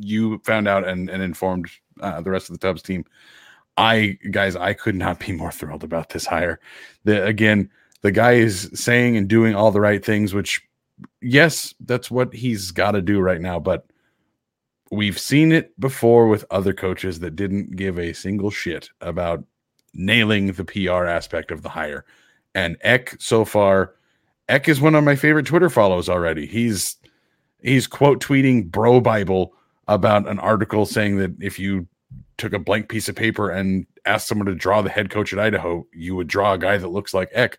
[0.00, 1.68] you found out and, and informed
[2.00, 3.04] uh, the rest of the Tubbs team.
[3.76, 6.58] I guys, I could not be more thrilled about this hire.
[7.04, 7.70] The again,
[8.02, 10.62] the guy is saying and doing all the right things, which
[11.20, 13.60] yes, that's what he's got to do right now.
[13.60, 13.86] But
[14.90, 19.44] we've seen it before with other coaches that didn't give a single shit about
[19.94, 22.04] nailing the PR aspect of the hire.
[22.54, 23.94] And Eck so far,
[24.48, 26.46] Eck is one of my favorite Twitter follows already.
[26.46, 26.96] He's
[27.62, 29.54] he's quote tweeting bro Bible
[29.86, 31.86] about an article saying that if you
[32.36, 35.38] took a blank piece of paper and asked someone to draw the head coach at
[35.38, 37.58] Idaho, you would draw a guy that looks like Eck.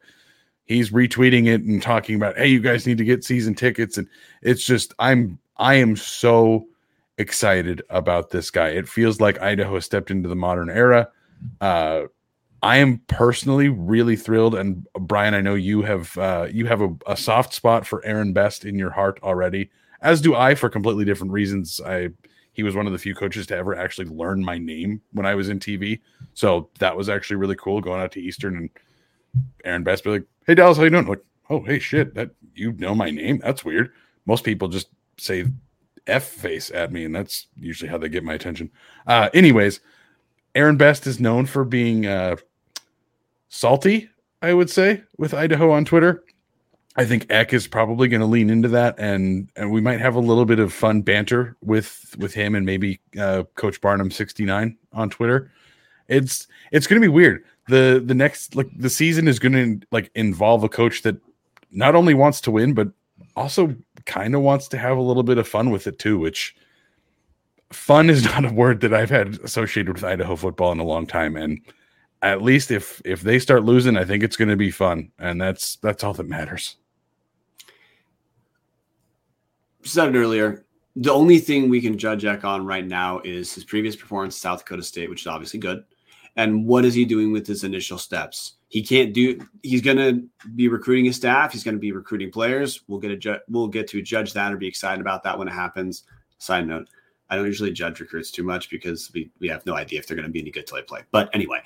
[0.65, 3.97] He's retweeting it and talking about, hey, you guys need to get season tickets.
[3.97, 4.07] And
[4.41, 6.67] it's just I'm I am so
[7.17, 8.69] excited about this guy.
[8.69, 11.09] It feels like Idaho stepped into the modern era.
[11.59, 12.03] Uh,
[12.61, 16.89] I am personally really thrilled, and Brian, I know you have uh, you have a,
[17.07, 19.69] a, soft spot for Aaron Best in your heart already,
[20.01, 21.81] as do I for completely different reasons.
[21.85, 22.09] I
[22.53, 25.35] he was one of the few coaches to ever actually learn my name when I
[25.35, 25.99] was in TV,
[26.33, 28.69] so that was actually really cool going out to Eastern and
[29.63, 32.73] Aaron Best be like, "Hey Dallas, how you doing?" Like, "Oh, hey shit, that you
[32.73, 33.39] know my name?
[33.39, 33.91] That's weird."
[34.25, 35.45] Most people just say
[36.07, 38.71] F face at me, and that's usually how they get my attention.
[39.07, 39.79] Uh, anyways.
[40.55, 42.35] Aaron Best is known for being uh,
[43.49, 44.09] salty,
[44.41, 46.23] I would say, with Idaho on Twitter.
[46.99, 50.15] I think Eck is probably going to lean into that, and and we might have
[50.15, 54.43] a little bit of fun banter with with him and maybe uh, Coach Barnum sixty
[54.43, 55.49] nine on Twitter.
[56.09, 57.45] It's it's going to be weird.
[57.69, 61.15] the The next like the season is going to like involve a coach that
[61.71, 62.89] not only wants to win, but
[63.33, 63.73] also
[64.05, 66.19] kind of wants to have a little bit of fun with it too.
[66.19, 66.53] Which
[67.71, 71.07] fun is not a word that I've had associated with Idaho football in a long
[71.07, 71.61] time, and
[72.21, 75.39] at least if if they start losing, I think it's going to be fun, and
[75.39, 76.75] that's that's all that matters.
[79.89, 80.65] Said it earlier.
[80.97, 84.41] The only thing we can judge Eck on right now is his previous performance at
[84.41, 85.83] South Dakota State, which is obviously good.
[86.35, 88.53] And what is he doing with his initial steps?
[88.67, 89.39] He can't do.
[89.63, 90.23] He's going to
[90.55, 91.53] be recruiting his staff.
[91.53, 92.81] He's going to be recruiting players.
[92.87, 95.47] We'll get a ju- we'll get to judge that or be excited about that when
[95.47, 96.03] it happens.
[96.37, 96.87] Side note:
[97.31, 100.15] I don't usually judge recruits too much because we, we have no idea if they're
[100.15, 101.01] going to be any good till they play.
[101.09, 101.63] But anyway,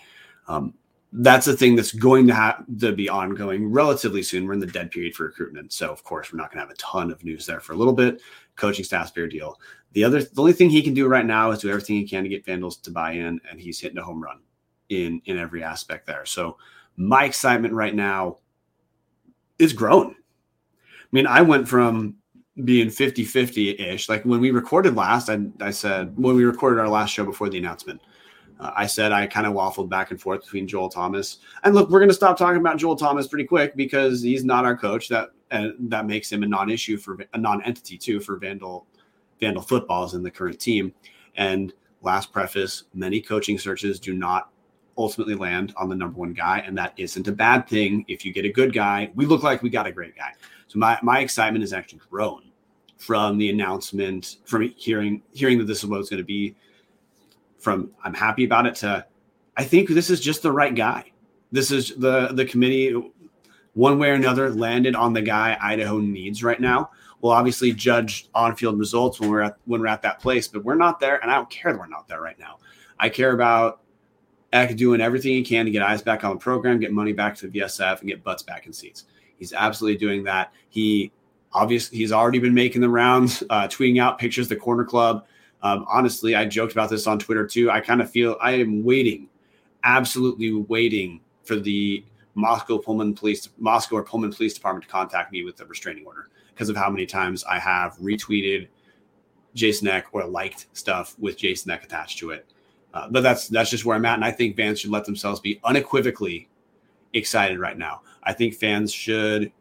[0.48, 0.74] um,
[1.16, 4.48] that's a thing that's going to have to be ongoing relatively soon.
[4.48, 6.74] We're in the dead period for recruitment, so of course we're not going to have
[6.74, 8.20] a ton of news there for a little bit.
[8.56, 9.60] Coaching staff's fair deal.
[9.92, 12.24] The other, the only thing he can do right now is do everything he can
[12.24, 14.40] to get Vandals to buy in, and he's hitting a home run
[14.90, 16.26] in in every aspect there.
[16.26, 16.58] So
[16.98, 18.38] my excitement right now
[19.60, 20.12] is grown.
[20.12, 22.16] I mean, I went from
[22.64, 24.10] being 50 50 ish.
[24.10, 27.50] Like when we recorded last, I, I said, when we recorded our last show before
[27.50, 28.02] the announcement,
[28.64, 31.40] uh, I said I kind of waffled back and forth between Joel Thomas.
[31.64, 34.66] And look, we're going to stop talking about Joel Thomas pretty quick because he's not
[34.66, 35.10] our coach.
[35.10, 38.88] That uh, that makes him a non-issue for a non-entity too for Vandal
[39.40, 40.94] Vandal footballs in the current team.
[41.36, 44.50] And last preface: many coaching searches do not
[44.98, 48.06] ultimately land on the number one guy, and that isn't a bad thing.
[48.08, 50.34] If you get a good guy, we look like we got a great guy.
[50.68, 52.44] So my my excitement has actually grown
[52.98, 56.56] from the announcement, from hearing hearing that this is what it's going to be.
[57.64, 59.06] From I'm happy about it to
[59.56, 61.12] I think this is just the right guy.
[61.52, 62.94] This is the the committee
[63.74, 66.92] one way or another landed on the guy Idaho needs right now.
[67.22, 70.76] We'll obviously judge on-field results when we're at when we're at that place, but we're
[70.76, 72.60] not there, and I don't care that we're not there right now.
[73.00, 73.82] I care about
[74.52, 77.36] Eck doing everything he can to get eyes back on the program, get money back
[77.38, 79.06] to the VSF, and get butts back in seats.
[79.38, 80.52] He's absolutely doing that.
[80.70, 81.12] He
[81.54, 85.26] obviously he's already been making the rounds, uh, tweeting out pictures the corner club.
[85.64, 87.72] Um, honestly, I joked about this on Twitter too.
[87.72, 89.30] I kind of feel I am waiting,
[89.84, 92.04] absolutely waiting for the
[92.36, 96.28] Moscow Pullman Police, Moscow or Pullman Police Department to contact me with the restraining order
[96.54, 98.68] because of how many times I have retweeted
[99.56, 102.46] Jason Eck or liked stuff with Jason Eck attached to it.
[102.94, 105.40] Uh, but that's that's just where I'm at, and I think fans should let themselves
[105.40, 106.50] be unequivocally
[107.14, 108.02] excited right now.
[108.24, 109.52] I think fans should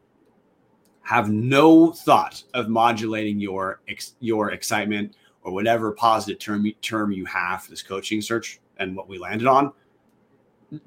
[1.01, 7.25] have no thought of modulating your ex, your excitement or whatever positive term term you
[7.25, 9.71] have for this coaching search and what we landed on.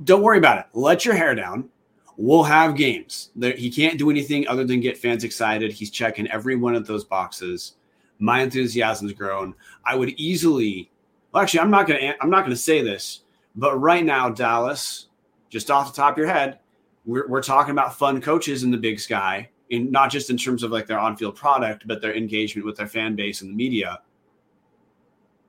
[0.05, 0.67] Don't worry about it.
[0.73, 1.69] Let your hair down.
[2.17, 3.31] We'll have games.
[3.41, 5.71] He can't do anything other than get fans excited.
[5.71, 7.77] He's checking every one of those boxes.
[8.19, 9.55] My enthusiasm's grown.
[9.85, 10.91] I would easily,
[11.31, 13.21] well, actually, I'm not gonna I'm not gonna say this,
[13.55, 15.09] but right now, Dallas,
[15.51, 16.59] just off the top of your head,
[17.05, 20.63] we're, we're talking about fun coaches in the big sky, in not just in terms
[20.63, 24.01] of like their on-field product, but their engagement with their fan base and the media.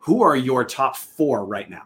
[0.07, 1.83] Who are your top four right now?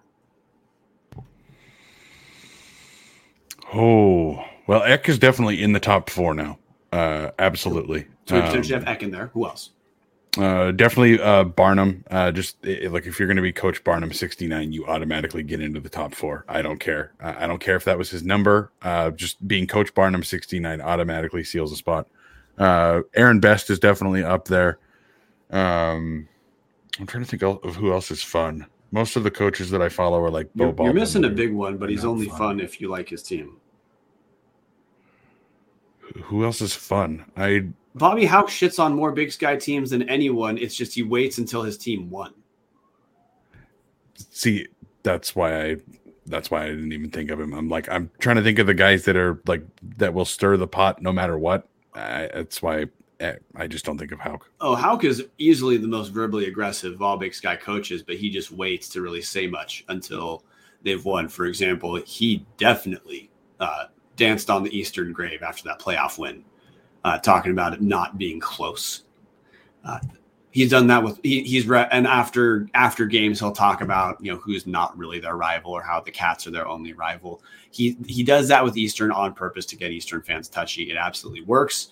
[3.74, 6.60] Oh, well, Eck is definitely in the top four now.
[6.92, 8.06] Uh, absolutely.
[8.28, 9.32] So we potentially um, have Eck in there.
[9.34, 9.72] Who else?
[10.38, 12.04] Uh, definitely uh, Barnum.
[12.12, 15.60] Uh, just it, like if you're going to be Coach Barnum 69, you automatically get
[15.60, 16.46] into the top four.
[16.48, 17.14] I don't care.
[17.20, 18.72] I don't care if that was his number.
[18.84, 22.08] Uh, just being Coach Barnum 69 automatically seals a spot.
[22.56, 24.78] Uh, Aaron Best is definitely up there.
[25.50, 26.28] Um,
[27.00, 28.66] I'm trying to think of who else is fun.
[28.92, 31.54] Most of the coaches that I follow are like Bo You're, you're missing a big
[31.54, 32.38] one, but he's only fun.
[32.38, 33.58] fun if you like his team.
[36.24, 37.26] Who else is fun?
[37.38, 40.58] I Bobby Hauck shits on more Big Sky teams than anyone.
[40.58, 42.34] It's just he waits until his team won.
[44.30, 44.68] See,
[45.04, 45.76] that's why I
[46.26, 47.54] that's why I didn't even think of him.
[47.54, 49.64] I'm like I'm trying to think of the guys that are like
[49.98, 51.68] that will stir the pot no matter what.
[51.94, 52.86] I, that's why
[53.56, 54.50] I, just don't think of Hauck.
[54.60, 58.30] Oh, Hauck is easily the most verbally aggressive of all Big Sky coaches, but he
[58.30, 60.44] just waits to really say much until
[60.84, 61.28] they've won.
[61.28, 66.44] For example, he definitely uh, danced on the Eastern grave after that playoff win
[67.04, 69.04] uh, talking about it not being close.
[69.84, 70.00] Uh,
[70.52, 74.32] he's done that with he, he's re- and after after games he'll talk about you
[74.32, 77.42] know who's not really their rival or how the Cats are their only rival.
[77.72, 80.92] He he does that with Eastern on purpose to get Eastern fans touchy.
[80.92, 81.90] It absolutely works.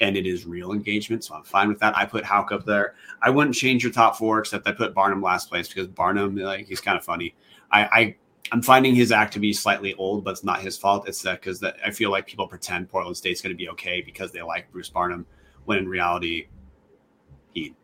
[0.00, 1.96] And it is real engagement, so I'm fine with that.
[1.96, 2.94] I put Hauck up there.
[3.20, 6.66] I wouldn't change your top four, except I put Barnum last place because Barnum, like,
[6.66, 7.34] he's kind of funny.
[7.70, 8.16] I, I
[8.52, 11.08] I'm finding his act to be slightly old, but it's not his fault.
[11.08, 14.00] It's that because that I feel like people pretend Portland State's going to be okay
[14.00, 15.26] because they like Bruce Barnum,
[15.66, 16.48] when in reality,
[17.52, 17.74] he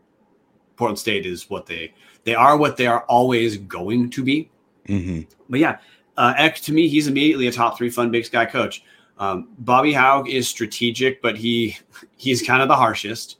[0.76, 1.94] Portland State is what they
[2.24, 4.50] they are what they are always going to be.
[4.88, 5.22] Mm-hmm.
[5.48, 5.78] But yeah,
[6.16, 8.82] uh, Eck to me, he's immediately a top three fun Big Sky coach.
[9.18, 11.76] Um, Bobby Hauck is strategic, but he
[12.16, 13.38] he's kind of the harshest.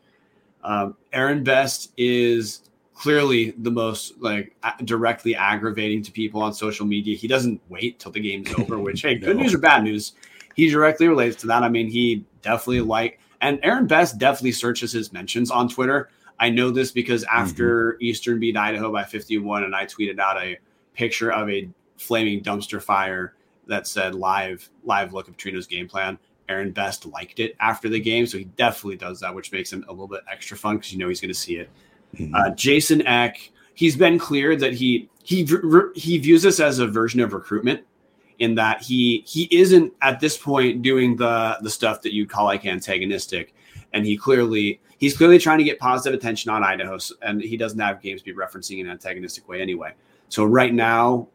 [0.64, 2.62] Um, Aaron Best is
[2.94, 7.16] clearly the most like directly aggravating to people on social media.
[7.16, 9.42] He doesn't wait till the game's over, which hey, good no.
[9.42, 10.14] news or bad news,
[10.54, 11.62] he directly relates to that.
[11.62, 16.08] I mean, he definitely like and Aaron Best definitely searches his mentions on Twitter.
[16.38, 18.02] I know this because after mm-hmm.
[18.02, 20.58] Eastern beat Idaho by 51 and I tweeted out a
[20.94, 23.34] picture of a flaming dumpster fire
[23.66, 26.18] that said live live look of Trino's game plan.
[26.48, 29.84] Aaron Best liked it after the game, so he definitely does that, which makes him
[29.88, 31.68] a little bit extra fun because you know he's going to see it.
[32.14, 32.34] Mm-hmm.
[32.34, 35.46] Uh, Jason Eck he's been clear that he he
[35.94, 37.82] he views this as a version of recruitment
[38.40, 42.46] in that he he isn't at this point doing the the stuff that you call
[42.46, 43.54] like antagonistic
[43.92, 47.78] and he clearly he's clearly trying to get positive attention on Idaho and he doesn't
[47.78, 49.92] have games be referencing in an antagonistic way anyway.
[50.28, 51.28] So right now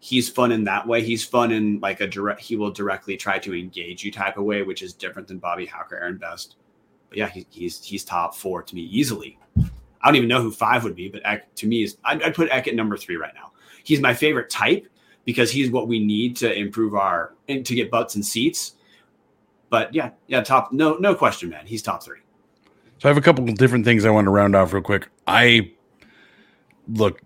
[0.00, 1.02] he's fun in that way.
[1.02, 4.44] He's fun in like a direct he will directly try to engage you type of
[4.44, 6.56] way, which is different than Bobby Hauck or Aaron Best.
[7.10, 9.38] But yeah, he, he's he's top four to me easily.
[10.02, 12.34] I don't even know who five would be, but Eck, to me is I'd, I'd
[12.34, 13.52] put Eck at number three right now.
[13.84, 14.86] He's my favorite type
[15.24, 18.74] because he's what we need to improve our and to get butts and seats.
[19.68, 21.66] But yeah, yeah, top no no question, man.
[21.66, 22.20] He's top three.
[22.98, 25.08] So I have a couple of different things I want to round off real quick.
[25.26, 25.72] I
[26.88, 27.20] look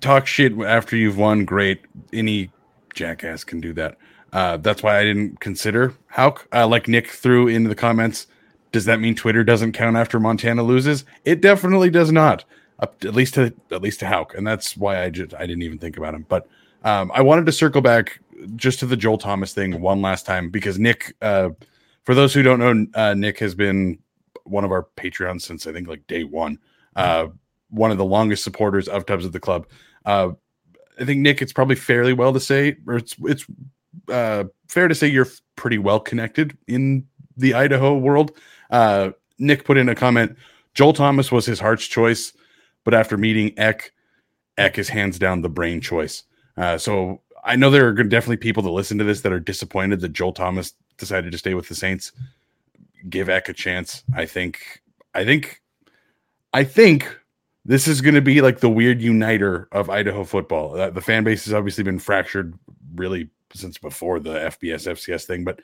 [0.00, 1.44] talk shit after you've won.
[1.44, 1.80] Great,
[2.12, 2.50] any
[2.94, 3.96] jackass can do that.
[4.32, 6.46] Uh, that's why I didn't consider Hauck.
[6.52, 8.26] Uh, like Nick threw into the comments,
[8.72, 11.04] does that mean Twitter doesn't count after Montana loses?
[11.24, 12.44] It definitely does not.
[12.80, 15.78] At least to at least to Hauck, and that's why I just I didn't even
[15.78, 16.24] think about him.
[16.28, 16.46] But
[16.82, 18.20] um, I wanted to circle back
[18.56, 21.50] just to the Joel Thomas thing one last time because Nick, uh,
[22.04, 23.98] for those who don't know, uh, Nick has been
[24.44, 26.58] one of our Patreons since I think like day one.
[27.70, 29.66] One of the longest supporters of Tubs of the Club.
[30.04, 30.30] Uh,
[31.00, 33.46] I think Nick, it's probably fairly well to say, or it's it's
[34.08, 37.06] uh, fair to say you're pretty well connected in
[37.36, 38.32] the Idaho world.
[38.70, 40.36] Uh, Nick put in a comment:
[40.74, 42.32] Joel Thomas was his heart's choice,
[42.84, 43.92] but after meeting Eck,
[44.58, 46.24] Eck is hands down the brain choice.
[46.56, 50.00] Uh, so I know there are definitely people that listen to this that are disappointed
[50.00, 52.12] that Joel Thomas decided to stay with the Saints.
[53.08, 54.02] Give Eck a chance.
[54.14, 54.82] I think.
[55.14, 55.62] I think.
[56.52, 57.19] I think
[57.70, 60.76] this is going to be like the weird uniter of Idaho football.
[60.76, 62.58] Uh, the fan base has obviously been fractured
[62.96, 65.60] really since before the FBS FCS thing, but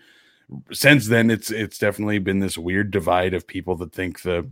[0.70, 4.48] since then it's it's definitely been this weird divide of people that think the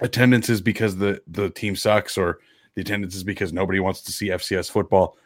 [0.00, 2.38] attendance is because the the team sucks or
[2.76, 5.16] the attendance is because nobody wants to see FCS football.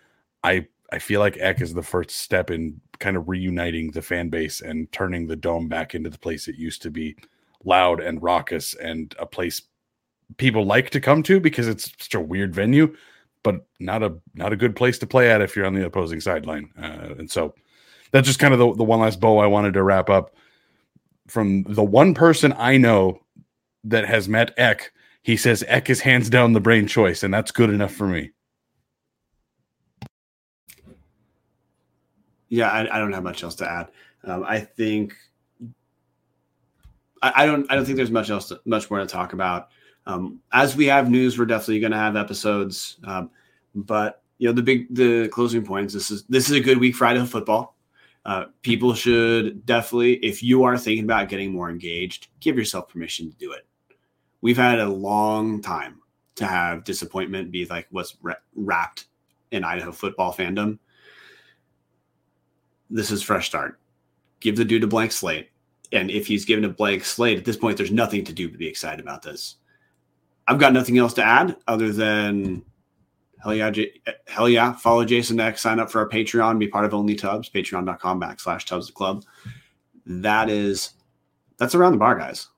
[0.43, 4.31] I I feel like Eck is the first step in kind of reuniting the fan
[4.31, 7.17] base and turning the dome back into the place it used to be
[7.65, 9.61] loud and raucous and a place
[10.37, 12.95] people like to come to because it's such a weird venue,
[13.43, 16.21] but not a not a good place to play at if you're on the opposing
[16.21, 16.71] sideline.
[16.81, 17.55] Uh, and so
[18.13, 20.35] that's just kind of the, the one last bow I wanted to wrap up.
[21.29, 23.21] From the one person I know
[23.85, 27.51] that has met Eck, he says Eck is hands down the brain choice, and that's
[27.51, 28.31] good enough for me.
[32.49, 33.91] Yeah, I, I don't have much else to add.
[34.25, 35.15] Um, I think
[37.23, 39.69] I, I, don't I don't think there's much else to, much more to talk about.
[40.11, 42.99] Um, as we have news, we're definitely going to have episodes.
[43.05, 43.31] Um,
[43.75, 45.95] but you know, the big the closing points.
[45.95, 47.77] This is this is a good week for Idaho football.
[48.25, 53.31] Uh, people should definitely, if you are thinking about getting more engaged, give yourself permission
[53.31, 53.67] to do it.
[54.43, 56.01] We've had a long time
[56.37, 58.17] to have disappointment be like what's
[58.55, 59.07] wrapped
[59.53, 60.79] in Idaho football fandom.
[62.91, 63.79] This is fresh start.
[64.41, 65.51] Give the dude a blank slate.
[65.93, 68.59] And if he's given a blank slate at this point, there's nothing to do but
[68.59, 69.57] be excited about this.
[70.51, 72.65] I've got nothing else to add other than
[73.41, 76.85] hell yeah, J- hell yeah, follow Jason X, sign up for our Patreon, be part
[76.85, 79.25] of Only Tubs, patreon.com backslash Tubs the Club.
[80.07, 80.95] That is,
[81.57, 82.49] that's around the bar, guys.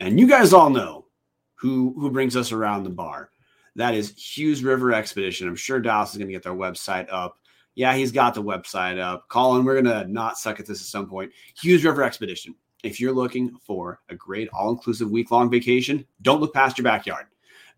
[0.00, 1.08] And you guys all know
[1.56, 3.28] who who brings us around the bar.
[3.76, 5.46] That is Hughes River Expedition.
[5.46, 7.36] I'm sure Dallas is going to get their website up.
[7.74, 9.28] Yeah, he's got the website up.
[9.28, 11.32] Colin, we're going to not suck at this at some point.
[11.60, 12.54] Hughes River Expedition.
[12.82, 16.84] If you're looking for a great all inclusive week long vacation, don't look past your
[16.84, 17.26] backyard.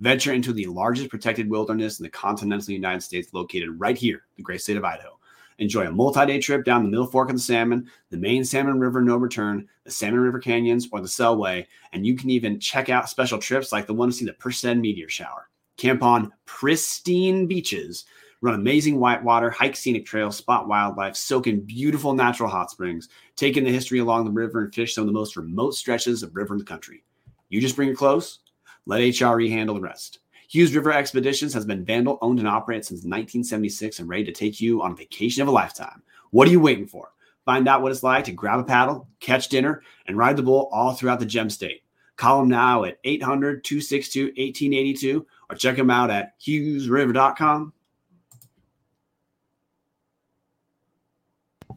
[0.01, 4.43] Venture into the largest protected wilderness in the continental United States, located right here, the
[4.43, 5.19] great state of Idaho.
[5.59, 8.81] Enjoy a multi day trip down the Middle Fork of the Salmon, the main Salmon
[8.81, 11.67] River No Return, the Salmon River Canyons, or the Selway.
[11.93, 14.81] And you can even check out special trips like the one to see the Perseid
[14.81, 15.49] meteor shower.
[15.77, 18.05] Camp on pristine beaches
[18.43, 23.57] run amazing whitewater, hike scenic trails, spot wildlife, soak in beautiful natural hot springs, take
[23.57, 26.35] in the history along the river, and fish some of the most remote stretches of
[26.35, 27.05] river in the country.
[27.49, 28.41] You just bring your clothes,
[28.85, 30.19] let HRE handle the rest.
[30.49, 34.61] Hughes River Expeditions has been Vandal owned and operated since 1976 and ready to take
[34.61, 36.03] you on a vacation of a lifetime.
[36.31, 37.13] What are you waiting for?
[37.45, 40.69] Find out what it's like to grab a paddle, catch dinner, and ride the bull
[40.73, 41.85] all throughout the gem state.
[42.17, 47.73] Call them now at 800 262 1882 or check them out at hughesriver.com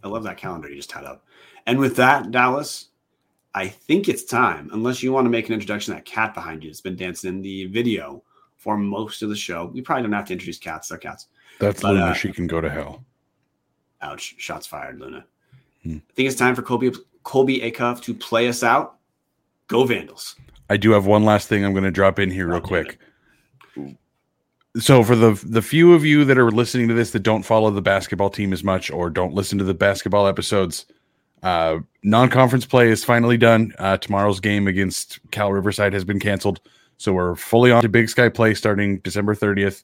[0.04, 1.26] I love that calendar you just tied up.
[1.66, 2.90] And with that, Dallas,
[3.54, 6.70] I think it's time, unless you want to make an introduction that cat behind you
[6.70, 8.22] has been dancing in the video
[8.58, 9.66] for most of the show.
[9.74, 11.28] We probably don't have to introduce cats, they're cats.
[11.60, 12.06] That's but, Luna.
[12.08, 13.04] Uh, she can go to hell.
[14.02, 14.36] Ouch.
[14.38, 15.26] Shots fired, Luna.
[15.84, 15.98] Hmm.
[15.98, 16.92] I think it's time for Colby
[17.24, 18.98] Colby Acuff to play us out.
[19.68, 20.36] Go Vandals.
[20.70, 23.00] I do have one last thing I'm going to drop in here real quick.
[24.78, 27.72] So for the the few of you that are listening to this that don't follow
[27.72, 30.86] the basketball team as much or don't listen to the basketball episodes,
[31.44, 33.74] uh, non-conference play is finally done.
[33.80, 36.60] Uh, tomorrow's game against Cal Riverside has been canceled,
[36.98, 39.84] so we're fully on to Big Sky play starting December 30th.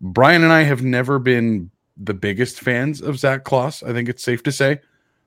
[0.00, 3.82] Brian and I have never been the biggest fans of Zac Claus.
[3.82, 4.80] I think it's safe to say,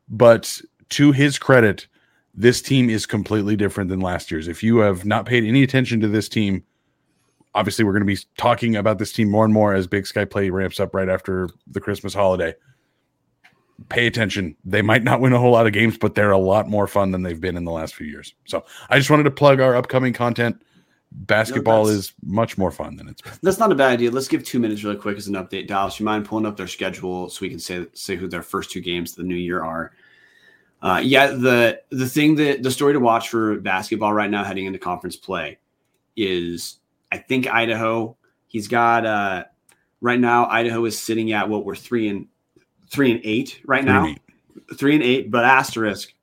[0.08, 1.88] but to his credit,
[2.34, 4.48] this team is completely different than last year's.
[4.48, 6.64] If you have not paid any attention to this team,
[7.56, 10.26] obviously we're going to be talking about this team more and more as Big Sky
[10.26, 12.54] Play ramps up right after the Christmas holiday.
[13.88, 14.56] Pay attention.
[14.66, 17.12] They might not win a whole lot of games, but they're a lot more fun
[17.12, 18.36] than they've been in the last few years.
[18.46, 20.62] So I just wanted to plug our upcoming content.
[21.12, 23.34] Basketball no, is much more fun than it's been.
[23.42, 24.12] That's not a bad idea.
[24.12, 25.68] Let's give two minutes really quick as an update.
[25.68, 28.70] Dallas, you mind pulling up their schedule so we can say say who their first
[28.70, 29.94] two games of the new year are?
[30.82, 34.66] Uh, yeah, the the thing that the story to watch for basketball right now heading
[34.66, 35.58] into conference play
[36.16, 36.79] is
[37.12, 38.16] I think Idaho.
[38.48, 39.46] He's got uh,
[40.02, 40.48] right now.
[40.48, 42.28] Idaho is sitting at what we're three and
[42.90, 44.06] three and eight right three now.
[44.06, 44.22] And eight.
[44.78, 46.14] Three and eight, but asterisk,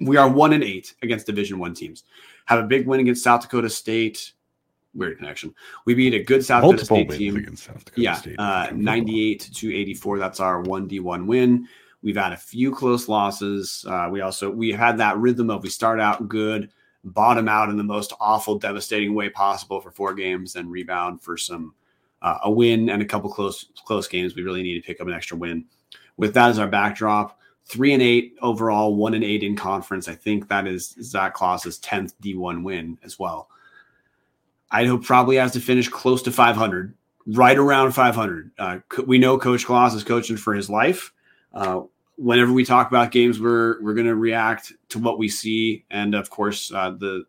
[0.00, 2.04] we are one and eight against Division One teams.
[2.44, 4.32] Have a big win against South Dakota State.
[4.94, 5.52] Weird connection.
[5.84, 7.36] We beat a good South Multiple Dakota State team.
[7.36, 10.20] Against South Dakota yeah, State uh, ninety-eight to eighty-four.
[10.20, 11.66] That's our one D one win.
[12.02, 13.84] We've had a few close losses.
[13.88, 16.70] Uh, we also we had that rhythm of we start out good,
[17.12, 21.36] bottom out in the most awful, devastating way possible for four games, then rebound for
[21.36, 21.74] some
[22.22, 24.34] uh, a win and a couple close close games.
[24.34, 25.64] We really need to pick up an extra win.
[26.16, 30.08] With that as our backdrop, three and eight overall, one and eight in conference.
[30.08, 33.48] I think that is Zac Claus's tenth D1 win as well.
[34.70, 36.94] Idaho probably has to finish close to 500,
[37.28, 38.50] right around 500.
[38.58, 41.12] Uh, we know Coach Claus is coaching for his life.
[41.54, 41.82] Uh,
[42.18, 46.14] whenever we talk about games, we're we're going to react to what we see, and
[46.14, 47.24] of course, uh, the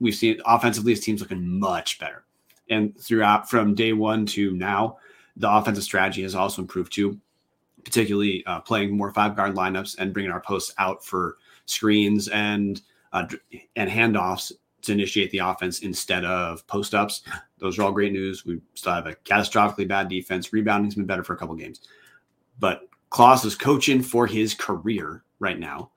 [0.00, 2.24] we've seen offensively, his team's looking much better,
[2.68, 4.98] and throughout from day one to now,
[5.36, 7.18] the offensive strategy has also improved too,
[7.84, 12.82] particularly uh, playing more five guard lineups and bringing our posts out for screens and
[13.12, 13.26] uh,
[13.76, 14.52] and handoffs
[14.82, 17.22] to initiate the offense instead of post ups.
[17.58, 18.44] Those are all great news.
[18.44, 20.52] We still have a catastrophically bad defense.
[20.52, 21.80] Rebounding's been better for a couple games,
[22.58, 25.90] but Claus is coaching for his career right now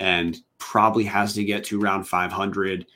[0.00, 2.86] and probably has to get to around 500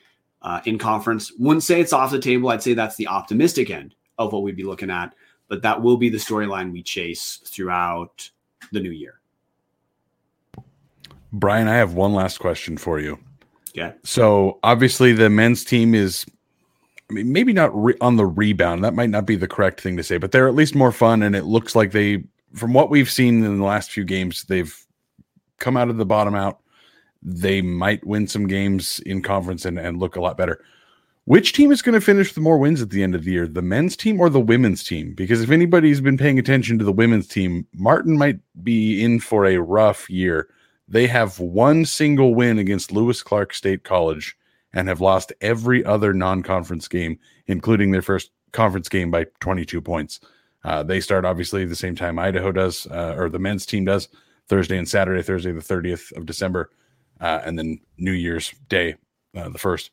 [0.42, 1.32] uh, in conference.
[1.38, 2.48] Wouldn't say it's off the table.
[2.48, 5.14] I'd say that's the optimistic end of what we'd be looking at,
[5.48, 8.30] but that will be the storyline we chase throughout
[8.72, 9.20] the new year.
[11.32, 13.18] Brian, I have one last question for you.
[13.74, 13.92] Yeah.
[14.02, 16.24] So obviously the men's team is
[17.10, 18.84] I mean, maybe not re- on the rebound.
[18.84, 21.22] That might not be the correct thing to say, but they're at least more fun,
[21.22, 22.24] and it looks like they
[22.55, 24.74] from what we've seen in the last few games, they've
[25.59, 26.61] come out of the bottom out.
[27.22, 30.62] They might win some games in conference and, and look a lot better.
[31.24, 33.46] Which team is going to finish with more wins at the end of the year,
[33.46, 35.12] the men's team or the women's team?
[35.12, 39.44] Because if anybody's been paying attention to the women's team, Martin might be in for
[39.44, 40.49] a rough year.
[40.88, 44.38] They have one single win against Lewis Clark State College
[44.72, 49.82] and have lost every other non conference game, including their first conference game by 22
[49.82, 50.20] points.
[50.68, 54.08] Uh, they start obviously the same time Idaho does, uh, or the men's team does,
[54.48, 56.70] Thursday and Saturday, Thursday the 30th of December,
[57.22, 58.96] uh, and then New Year's Day,
[59.34, 59.90] uh, the first.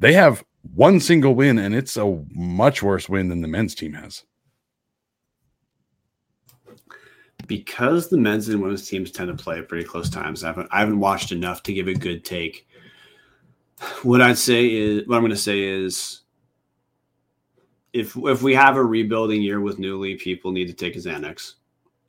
[0.00, 0.44] They have
[0.74, 4.24] one single win, and it's a much worse win than the men's team has.
[7.46, 10.68] Because the men's and women's teams tend to play at pretty close times, I haven't,
[10.72, 12.66] I haven't watched enough to give a good take.
[14.02, 16.22] What I'd say is, what I'm going to say is,
[17.92, 21.54] if if we have a rebuilding year with Newlee, people need to take a Xanax.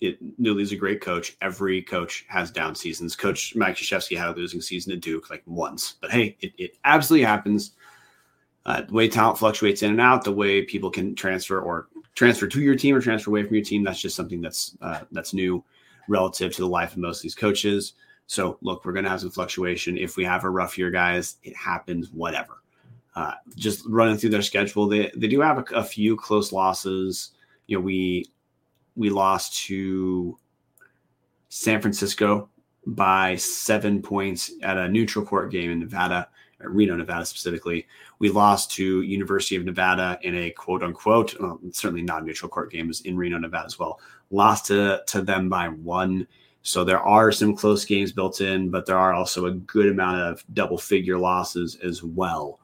[0.02, 1.36] It, Newlee's a great coach.
[1.42, 3.16] Every coach has down seasons.
[3.16, 6.78] Coach Mike Krzyzewski had a losing season at Duke like once, but hey, it, it
[6.86, 7.72] absolutely happens.
[8.66, 12.48] Uh, the way talent fluctuates in and out, the way people can transfer or transfer
[12.48, 15.34] to your team or transfer away from your team, that's just something that's uh, that's
[15.34, 15.64] new
[16.08, 17.94] relative to the life of most of these coaches.
[18.28, 19.98] So look, we're going to have some fluctuation.
[19.98, 22.12] If we have a rough year, guys, it happens.
[22.12, 22.62] Whatever.
[23.16, 27.32] Uh, just running through their schedule, they they do have a, a, few close losses.
[27.68, 28.26] You know, we
[28.96, 30.38] we lost to
[31.50, 32.50] San Francisco
[32.86, 36.30] by seven points at a neutral court game in Nevada,
[36.60, 37.88] Reno, Nevada specifically.
[38.20, 42.72] We lost to University of Nevada in a quote unquote, well, certainly not neutral court
[42.72, 44.00] game, is in Reno, Nevada as well.
[44.30, 46.28] Lost to to them by one.
[46.62, 50.20] So there are some close games built in, but there are also a good amount
[50.22, 52.60] of double figure losses as well.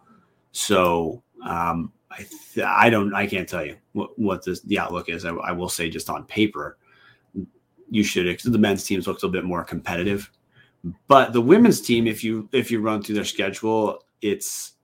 [0.55, 5.09] So um, I th- I don't I can't tell you what, what this, the outlook
[5.09, 5.25] is.
[5.25, 6.77] I, I, will say just on paper,
[7.89, 10.31] you should the men's teams looks a little bit more competitive,
[11.09, 14.75] but the women's team, if you if you run through their schedule, it's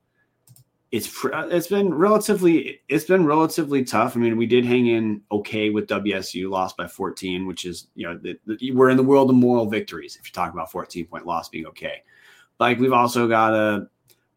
[0.90, 4.14] it's it's been relatively it's been relatively tough.
[4.14, 8.06] I mean, we did hang in okay with WSU, lost by 14, which is you
[8.06, 10.18] know the, the, we're in the world of moral victories.
[10.20, 12.02] If you talk about 14 point loss being okay,
[12.60, 13.88] like we've also got a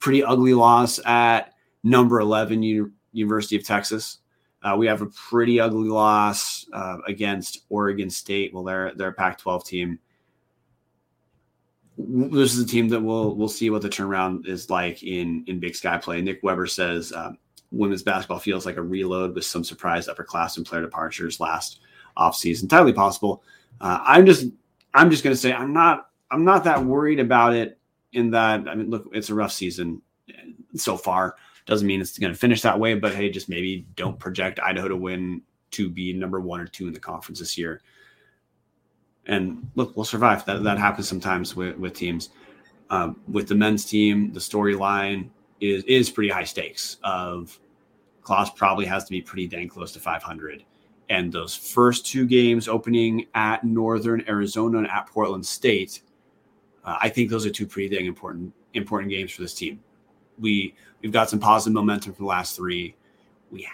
[0.06, 1.53] pretty ugly loss at
[1.84, 4.20] number 11 U- University of Texas.
[4.62, 8.53] Uh, we have a pretty ugly loss uh, against Oregon State.
[8.53, 9.99] Well, they're they're a Pac-12 team
[11.97, 15.60] this is a team that we'll we'll see what the turnaround is like in in
[15.60, 16.22] Big Sky play.
[16.22, 17.39] Nick Weber says um,
[17.72, 21.80] women's basketball feels like a reload with some surprise upperclassmen player departures last
[22.16, 22.64] offseason.
[22.64, 23.41] Entirely possible.
[23.82, 24.47] Uh, I'm just
[24.93, 27.80] I'm just going to say I'm not I'm not that worried about it.
[28.16, 30.01] In that I mean, look, it's a rough season
[30.76, 31.36] so far.
[31.66, 34.88] Doesn't mean it's going to finish that way, but hey, just maybe don't project Idaho
[34.88, 35.41] to win
[35.72, 37.82] to be number one or two in the conference this year
[39.28, 40.45] and look, we'll survive.
[40.45, 42.30] That that happens sometimes with with teams.
[42.89, 46.97] Um, with the men's team, the storyline is is pretty high stakes.
[47.03, 47.59] Of
[48.22, 50.63] Claus probably has to be pretty dang close to 500,
[51.09, 56.01] and those first two games opening at Northern Arizona and at Portland State,
[56.86, 59.80] uh, I think those are two pretty dang important important games for this team.
[60.40, 62.96] We we've got some positive momentum from the last three
[63.52, 63.68] we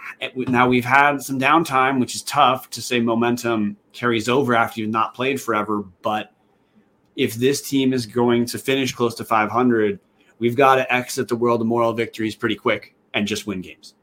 [0.48, 4.90] now we've had some downtime, which is tough to say momentum carries over after you've
[4.90, 5.84] not played forever.
[6.02, 6.32] But
[7.16, 10.00] if this team is going to finish close to 500,
[10.40, 13.96] we've got to exit the world of moral victories pretty quick and just win games.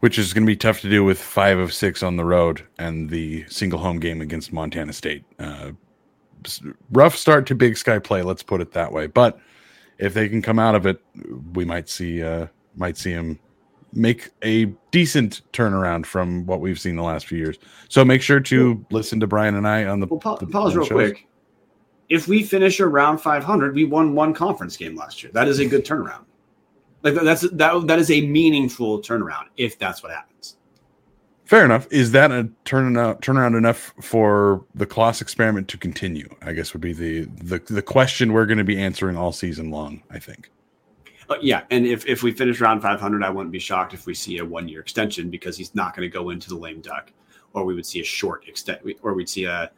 [0.00, 2.66] Which is going to be tough to do with five of six on the road
[2.78, 5.24] and the single home game against Montana State.
[5.38, 5.72] Uh,
[6.92, 9.06] rough start to Big Sky play, let's put it that way.
[9.06, 9.38] But
[9.98, 11.02] if they can come out of it,
[11.54, 13.38] we might see uh, might see them
[13.92, 17.58] make a decent turnaround from what we've seen the last few years.
[17.88, 20.06] So make sure to listen to Brian and I on the.
[20.06, 20.94] Well, pa- the, pause real shows.
[20.94, 21.26] quick.
[22.08, 25.32] If we finish around 500, we won one conference game last year.
[25.32, 26.24] That is a good turnaround.
[27.02, 30.55] Like that's that that is a meaningful turnaround if that's what happens.
[31.46, 31.86] Fair enough.
[31.92, 36.28] Is that a turnaround turnaround enough for the Claus experiment to continue?
[36.42, 39.70] I guess would be the the the question we're going to be answering all season
[39.70, 40.02] long.
[40.10, 40.50] I think.
[41.28, 44.14] Uh, yeah, and if, if we finish around 500, I wouldn't be shocked if we
[44.14, 47.12] see a one year extension because he's not going to go into the lame duck,
[47.52, 49.70] or we would see a short extent, or we'd see a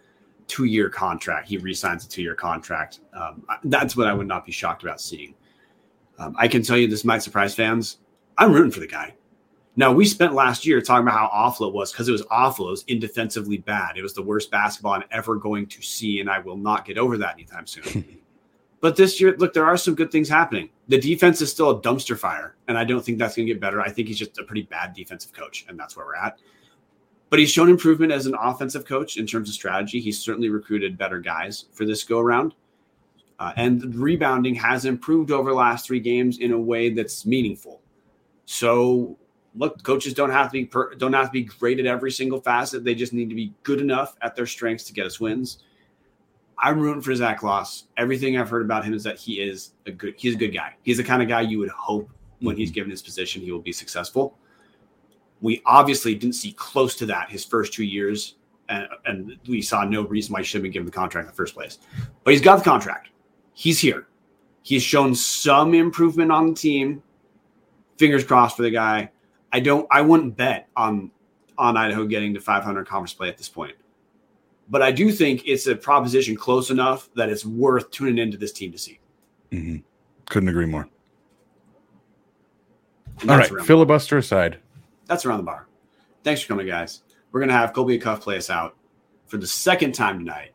[0.47, 1.49] two year contract.
[1.49, 3.01] He resigns a two year contract.
[3.13, 5.35] Um, that's what I would not be shocked about seeing.
[6.19, 7.99] Um, I can tell you this might surprise fans.
[8.39, 9.15] I'm rooting for the guy.
[9.79, 12.67] Now we spent last year talking about how awful it was because it was awful.
[12.67, 13.97] It was indefensively bad.
[13.97, 16.99] It was the worst basketball I'm ever going to see, and I will not get
[16.99, 18.19] over that anytime soon.
[18.81, 20.69] But this year, look, there are some good things happening.
[20.87, 23.61] The defense is still a dumpster fire, and I don't think that's going to get
[23.61, 23.81] better.
[23.81, 26.39] I think he's just a pretty bad defensive coach, and that's where we're at.
[27.29, 30.01] But he's shown improvement as an offensive coach in terms of strategy.
[30.01, 32.55] He's certainly recruited better guys for this go around.
[33.41, 37.81] Uh, and rebounding has improved over the last three games in a way that's meaningful.
[38.47, 39.19] So,
[39.59, 42.41] look, coaches don't have to be per, don't have to be great at every single
[42.41, 42.85] facet.
[42.85, 45.59] They just need to be good enough at their strengths to get us wins.
[46.57, 47.85] I'm rooting for Zac Claus.
[47.97, 50.75] Everything I've heard about him is that he is a good he's a good guy.
[50.83, 53.61] He's the kind of guy you would hope when he's given his position he will
[53.61, 54.39] be successful.
[55.41, 58.37] We obviously didn't see close to that his first two years,
[58.69, 61.31] and, and we saw no reason why he should have been given the contract in
[61.31, 61.79] the first place.
[62.25, 63.11] But he's got the contract.
[63.55, 64.09] He's here.
[64.63, 67.03] He's shown some improvement on the team.
[67.99, 69.11] Fingers crossed for the guy.
[69.53, 69.87] I don't.
[69.91, 71.11] I wouldn't bet on
[71.57, 73.75] on Idaho getting to 500 conference play at this point
[74.69, 78.53] but I do think it's a proposition close enough that it's worth tuning into this
[78.53, 79.01] team to see.
[79.51, 79.79] Mm-hmm.
[80.27, 80.89] Couldn't agree more.
[83.29, 84.59] All right, filibuster aside.
[85.07, 85.67] That's around the bar.
[86.23, 87.03] Thanks for coming, guys.
[87.33, 88.77] We're gonna have Colby Cuff play us out
[89.27, 90.53] for the second time tonight.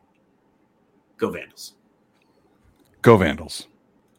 [1.18, 1.74] Go Vandals.
[3.02, 3.66] Go Vandals.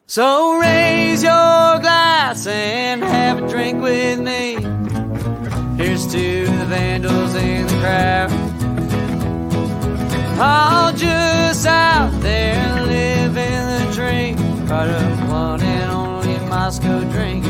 [0.08, 4.54] So raise your glass and have a drink with me.
[5.76, 8.30] Here's to the Vandals in the crowd.
[10.38, 14.38] All just out there living the dream.
[14.70, 17.45] A one and only Moscow drink.